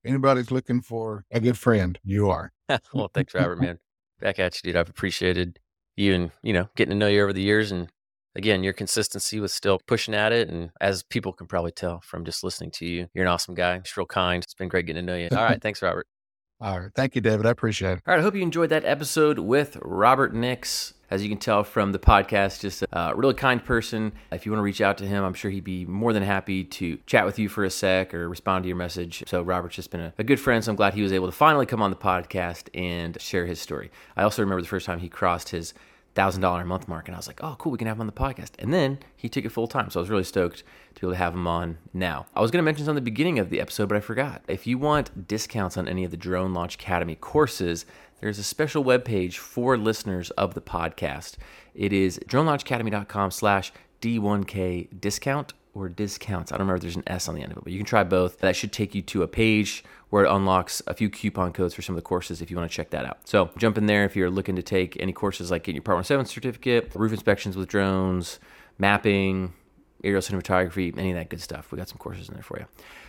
anybody's 0.06 0.52
looking 0.52 0.80
for 0.80 1.24
a 1.32 1.40
good 1.40 1.58
friend, 1.58 1.98
you 2.04 2.30
are. 2.30 2.52
well, 2.94 3.10
thanks, 3.12 3.34
Robert, 3.34 3.58
man. 3.58 3.80
Back 4.20 4.38
at 4.38 4.54
you, 4.54 4.70
dude. 4.70 4.76
I've 4.76 4.90
appreciated 4.90 5.58
you 5.96 6.14
and, 6.14 6.30
you 6.44 6.52
know, 6.52 6.68
getting 6.76 6.90
to 6.90 6.96
know 6.96 7.08
you 7.08 7.20
over 7.20 7.32
the 7.32 7.42
years. 7.42 7.72
And 7.72 7.88
again, 8.36 8.64
your 8.64 8.72
consistency 8.72 9.40
was 9.40 9.52
still 9.52 9.80
pushing 9.86 10.14
at 10.14 10.32
it. 10.32 10.48
And 10.48 10.70
as 10.80 11.02
people 11.02 11.32
can 11.32 11.46
probably 11.46 11.72
tell 11.72 12.00
from 12.00 12.24
just 12.24 12.44
listening 12.44 12.70
to 12.72 12.86
you, 12.86 13.08
you're 13.14 13.24
an 13.24 13.30
awesome 13.30 13.54
guy. 13.54 13.78
Just 13.78 13.96
real 13.96 14.06
kind. 14.06 14.42
It's 14.42 14.54
been 14.54 14.68
great 14.68 14.86
getting 14.86 15.04
to 15.04 15.12
know 15.12 15.16
you. 15.16 15.28
All 15.32 15.44
right. 15.44 15.60
Thanks, 15.60 15.82
Robert. 15.82 16.06
All 16.60 16.80
right, 16.80 16.90
thank 16.94 17.14
you, 17.14 17.20
David. 17.20 17.46
I 17.46 17.50
appreciate 17.50 17.94
it. 17.94 18.02
All 18.06 18.14
right, 18.14 18.20
I 18.20 18.22
hope 18.22 18.34
you 18.34 18.42
enjoyed 18.42 18.70
that 18.70 18.84
episode 18.84 19.38
with 19.38 19.76
Robert 19.82 20.32
Nix. 20.32 20.94
As 21.10 21.22
you 21.22 21.28
can 21.28 21.38
tell 21.38 21.62
from 21.62 21.92
the 21.92 21.98
podcast, 21.98 22.60
just 22.60 22.82
a 22.90 23.12
really 23.14 23.34
kind 23.34 23.62
person. 23.62 24.12
If 24.32 24.46
you 24.46 24.52
want 24.52 24.60
to 24.60 24.64
reach 24.64 24.80
out 24.80 24.96
to 24.98 25.06
him, 25.06 25.24
I'm 25.24 25.34
sure 25.34 25.50
he'd 25.50 25.62
be 25.62 25.84
more 25.84 26.12
than 26.12 26.22
happy 26.22 26.64
to 26.64 26.96
chat 27.06 27.26
with 27.26 27.38
you 27.38 27.48
for 27.48 27.64
a 27.64 27.70
sec 27.70 28.14
or 28.14 28.28
respond 28.28 28.62
to 28.64 28.68
your 28.68 28.76
message. 28.76 29.24
So, 29.26 29.42
Robert's 29.42 29.76
just 29.76 29.90
been 29.90 30.00
a, 30.00 30.14
a 30.16 30.24
good 30.24 30.40
friend. 30.40 30.64
So, 30.64 30.70
I'm 30.70 30.76
glad 30.76 30.94
he 30.94 31.02
was 31.02 31.12
able 31.12 31.26
to 31.26 31.32
finally 31.32 31.66
come 31.66 31.82
on 31.82 31.90
the 31.90 31.96
podcast 31.96 32.68
and 32.72 33.20
share 33.20 33.46
his 33.46 33.60
story. 33.60 33.90
I 34.16 34.22
also 34.22 34.40
remember 34.40 34.62
the 34.62 34.68
first 34.68 34.86
time 34.86 35.00
he 35.00 35.08
crossed 35.08 35.50
his 35.50 35.74
thousand 36.14 36.42
dollar 36.42 36.62
a 36.62 36.66
month 36.66 36.88
mark, 36.88 37.08
and 37.08 37.14
I 37.14 37.18
was 37.18 37.26
like, 37.26 37.42
"Oh, 37.42 37.56
cool, 37.58 37.72
we 37.72 37.78
can 37.78 37.86
have 37.86 37.96
him 37.96 38.02
on 38.02 38.06
the 38.06 38.12
podcast." 38.12 38.50
And 38.58 38.72
then 38.72 38.98
he 39.16 39.28
took 39.28 39.44
it 39.44 39.50
full 39.50 39.66
time, 39.66 39.90
so 39.90 40.00
I 40.00 40.02
was 40.02 40.10
really 40.10 40.24
stoked 40.24 40.58
to 40.94 41.00
be 41.00 41.06
able 41.06 41.12
to 41.12 41.18
have 41.18 41.34
him 41.34 41.46
on 41.46 41.78
now. 41.92 42.26
I 42.34 42.40
was 42.40 42.50
going 42.50 42.62
to 42.62 42.64
mention 42.64 42.84
something 42.84 42.98
at 42.98 43.04
the 43.04 43.10
beginning 43.10 43.38
of 43.38 43.50
the 43.50 43.60
episode, 43.60 43.88
but 43.88 43.96
I 43.96 44.00
forgot. 44.00 44.42
If 44.48 44.66
you 44.66 44.78
want 44.78 45.26
discounts 45.26 45.76
on 45.76 45.88
any 45.88 46.04
of 46.04 46.10
the 46.10 46.16
Drone 46.16 46.54
Launch 46.54 46.76
Academy 46.76 47.16
courses, 47.16 47.86
there's 48.20 48.38
a 48.38 48.44
special 48.44 48.84
webpage 48.84 49.36
for 49.36 49.76
listeners 49.76 50.30
of 50.32 50.54
the 50.54 50.60
podcast. 50.60 51.36
It 51.74 51.92
is 51.92 52.18
dronelaunchacademy.com 52.26 53.30
slash 53.32 53.72
D1K 54.00 55.00
discount 55.00 55.52
or 55.74 55.88
discounts. 55.88 56.52
I 56.52 56.56
don't 56.56 56.66
remember 56.66 56.76
if 56.76 56.82
there's 56.82 56.96
an 56.96 57.02
S 57.06 57.28
on 57.28 57.34
the 57.34 57.42
end 57.42 57.52
of 57.52 57.58
it, 57.58 57.64
but 57.64 57.72
you 57.72 57.78
can 57.78 57.86
try 57.86 58.04
both. 58.04 58.38
That 58.38 58.56
should 58.56 58.72
take 58.72 58.94
you 58.94 59.02
to 59.02 59.22
a 59.22 59.28
page 59.28 59.84
where 60.10 60.24
it 60.24 60.30
unlocks 60.30 60.80
a 60.86 60.94
few 60.94 61.10
coupon 61.10 61.52
codes 61.52 61.74
for 61.74 61.82
some 61.82 61.94
of 61.94 61.96
the 61.96 62.06
courses 62.06 62.40
if 62.40 62.50
you 62.50 62.56
want 62.56 62.70
to 62.70 62.74
check 62.74 62.90
that 62.90 63.04
out. 63.04 63.18
So 63.28 63.50
jump 63.58 63.76
in 63.76 63.86
there 63.86 64.04
if 64.04 64.14
you're 64.14 64.30
looking 64.30 64.56
to 64.56 64.62
take 64.62 64.96
any 65.00 65.12
courses 65.12 65.50
like 65.50 65.64
getting 65.64 65.76
your 65.76 65.82
Part 65.82 65.96
107 65.96 66.26
certificate, 66.26 66.92
roof 66.94 67.12
inspections 67.12 67.56
with 67.56 67.68
drones, 67.68 68.38
mapping, 68.78 69.52
aerial 70.04 70.22
cinematography, 70.22 70.96
any 70.96 71.10
of 71.10 71.16
that 71.16 71.30
good 71.30 71.40
stuff. 71.40 71.72
We 71.72 71.78
got 71.78 71.88
some 71.88 71.98
courses 71.98 72.28
in 72.28 72.34
there 72.34 72.42
for 72.42 72.58
you. 72.58 72.66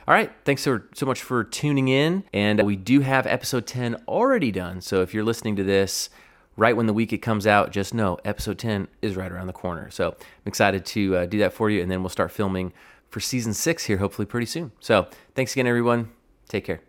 All 0.07 0.13
right. 0.13 0.31
Thanks 0.45 0.61
so, 0.61 0.81
so 0.93 1.05
much 1.05 1.21
for 1.21 1.43
tuning 1.43 1.87
in. 1.87 2.23
And 2.33 2.61
we 2.63 2.75
do 2.75 3.01
have 3.01 3.27
episode 3.27 3.67
10 3.67 3.95
already 4.07 4.51
done. 4.51 4.81
So 4.81 5.01
if 5.01 5.13
you're 5.13 5.23
listening 5.23 5.55
to 5.57 5.63
this, 5.63 6.09
right 6.57 6.75
when 6.75 6.85
the 6.85 6.93
week 6.93 7.13
it 7.13 7.19
comes 7.19 7.45
out, 7.47 7.71
just 7.71 7.93
know 7.93 8.17
episode 8.25 8.57
10 8.57 8.87
is 9.01 9.15
right 9.15 9.31
around 9.31 9.47
the 9.47 9.53
corner. 9.53 9.89
So 9.89 10.09
I'm 10.11 10.47
excited 10.47 10.85
to 10.87 11.17
uh, 11.17 11.25
do 11.25 11.39
that 11.39 11.53
for 11.53 11.69
you. 11.69 11.81
And 11.81 11.91
then 11.91 12.01
we'll 12.01 12.09
start 12.09 12.31
filming 12.31 12.73
for 13.09 13.19
season 13.19 13.53
six 13.53 13.85
here, 13.85 13.97
hopefully 13.97 14.25
pretty 14.25 14.45
soon. 14.45 14.71
So 14.79 15.07
thanks 15.35 15.53
again, 15.53 15.67
everyone. 15.67 16.09
Take 16.47 16.65
care. 16.65 16.81